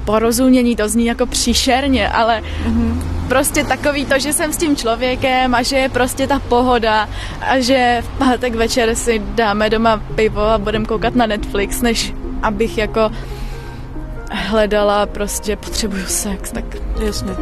porozumění, 0.06 0.76
to 0.76 0.88
zní 0.88 1.06
jako 1.06 1.26
příšerně, 1.26 2.08
ale 2.08 2.42
mm-hmm. 2.42 3.02
prostě 3.28 3.64
takový 3.64 4.06
to, 4.06 4.18
že 4.18 4.32
jsem 4.32 4.52
s 4.52 4.56
tím 4.56 4.76
člověkem 4.76 5.54
a 5.54 5.62
že 5.62 5.76
je 5.76 5.88
prostě 5.88 6.26
ta 6.26 6.38
pohoda 6.38 7.08
a 7.40 7.58
že 7.58 8.02
v 8.06 8.18
pátek 8.18 8.54
večer 8.54 8.94
si 8.94 9.18
dáme 9.18 9.70
doma 9.70 10.02
pivo 10.14 10.42
a 10.42 10.58
budeme 10.58 10.84
koukat 10.84 11.14
na 11.14 11.26
Netflix, 11.26 11.82
než 11.82 12.14
abych 12.42 12.78
jako 12.78 13.10
hledala 14.30 15.06
prostě 15.06 15.56
potřebuju 15.56 16.06
sex, 16.06 16.50
tak 16.50 16.64
jasně. 17.04 17.32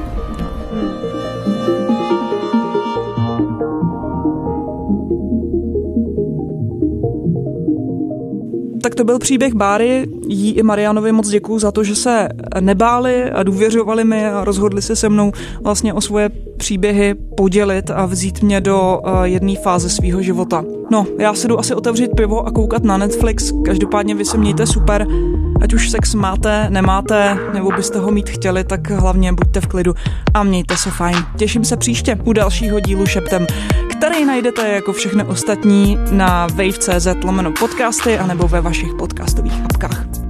Hmm. 0.72 1.14
Tak 8.84 8.94
to 8.94 9.04
byl 9.04 9.18
příběh 9.18 9.54
Báry. 9.54 10.06
Jí 10.28 10.52
i 10.52 10.62
Marianovi 10.62 11.12
moc 11.12 11.28
děkuju 11.28 11.58
za 11.58 11.72
to, 11.72 11.84
že 11.84 11.94
se 11.94 12.28
nebáli 12.60 13.30
a 13.30 13.42
důvěřovali 13.42 14.04
mi 14.04 14.26
a 14.26 14.44
rozhodli 14.44 14.82
se 14.82 14.96
se 14.96 15.08
mnou 15.08 15.32
vlastně 15.62 15.94
o 15.94 16.00
svoje 16.00 16.30
příběhy 16.56 17.14
podělit 17.14 17.90
a 17.90 18.06
vzít 18.06 18.42
mě 18.42 18.60
do 18.60 19.00
uh, 19.06 19.22
jedné 19.22 19.54
fáze 19.62 19.90
svého 19.90 20.22
života. 20.22 20.64
No, 20.90 21.06
já 21.18 21.34
si 21.34 21.48
jdu 21.48 21.58
asi 21.58 21.74
otevřít 21.74 22.10
pivo 22.16 22.46
a 22.46 22.50
koukat 22.50 22.84
na 22.84 22.96
Netflix. 22.96 23.52
Každopádně 23.64 24.14
vy 24.14 24.24
se 24.24 24.38
mějte 24.38 24.66
super. 24.66 25.06
Ať 25.62 25.74
už 25.74 25.90
sex 25.90 26.14
máte, 26.14 26.70
nemáte, 26.70 27.38
nebo 27.54 27.70
byste 27.70 27.98
ho 27.98 28.10
mít 28.10 28.30
chtěli, 28.30 28.64
tak 28.64 28.90
hlavně 28.90 29.32
buďte 29.32 29.60
v 29.60 29.66
klidu 29.66 29.94
a 30.34 30.42
mějte 30.42 30.76
se 30.76 30.90
fajn. 30.90 31.16
Těším 31.36 31.64
se 31.64 31.76
příště 31.76 32.18
u 32.24 32.32
dalšího 32.32 32.80
dílu 32.80 33.06
Šeptem, 33.06 33.46
který 33.90 34.24
najdete 34.24 34.68
jako 34.68 34.92
všechny 34.92 35.24
ostatní 35.24 35.98
na 36.10 36.46
wave.cz 36.46 37.06
lomeno 37.24 37.52
podcasty 37.52 38.18
anebo 38.18 38.48
ve 38.48 38.60
vašich 38.60 38.94
podcastových 38.94 39.64
apkách. 39.64 40.23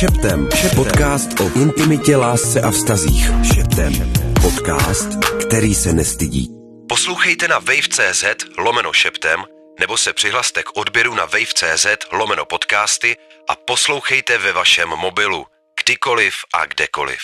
Šeptem. 0.00 0.48
Šeptem. 0.54 0.84
Podcast 0.84 1.40
o 1.40 1.58
intimitě, 1.58 2.16
lásce 2.16 2.60
a 2.60 2.70
vztazích. 2.70 3.30
Šeptem. 3.54 4.12
Podcast, 4.42 5.08
který 5.46 5.74
se 5.74 5.92
nestydí. 5.92 6.48
Poslouchejte 6.88 7.48
na 7.48 7.58
wave.cz 7.58 8.24
lomeno 8.58 8.92
šeptem 8.92 9.44
nebo 9.80 9.96
se 9.96 10.12
přihlaste 10.12 10.62
k 10.62 10.76
odběru 10.76 11.14
na 11.14 11.24
wave.cz 11.24 11.86
lomeno 12.12 12.44
podcasty 12.44 13.16
a 13.48 13.56
poslouchejte 13.56 14.38
ve 14.38 14.52
vašem 14.52 14.88
mobilu, 14.88 15.46
kdykoliv 15.84 16.34
a 16.54 16.66
kdekoliv. 16.66 17.20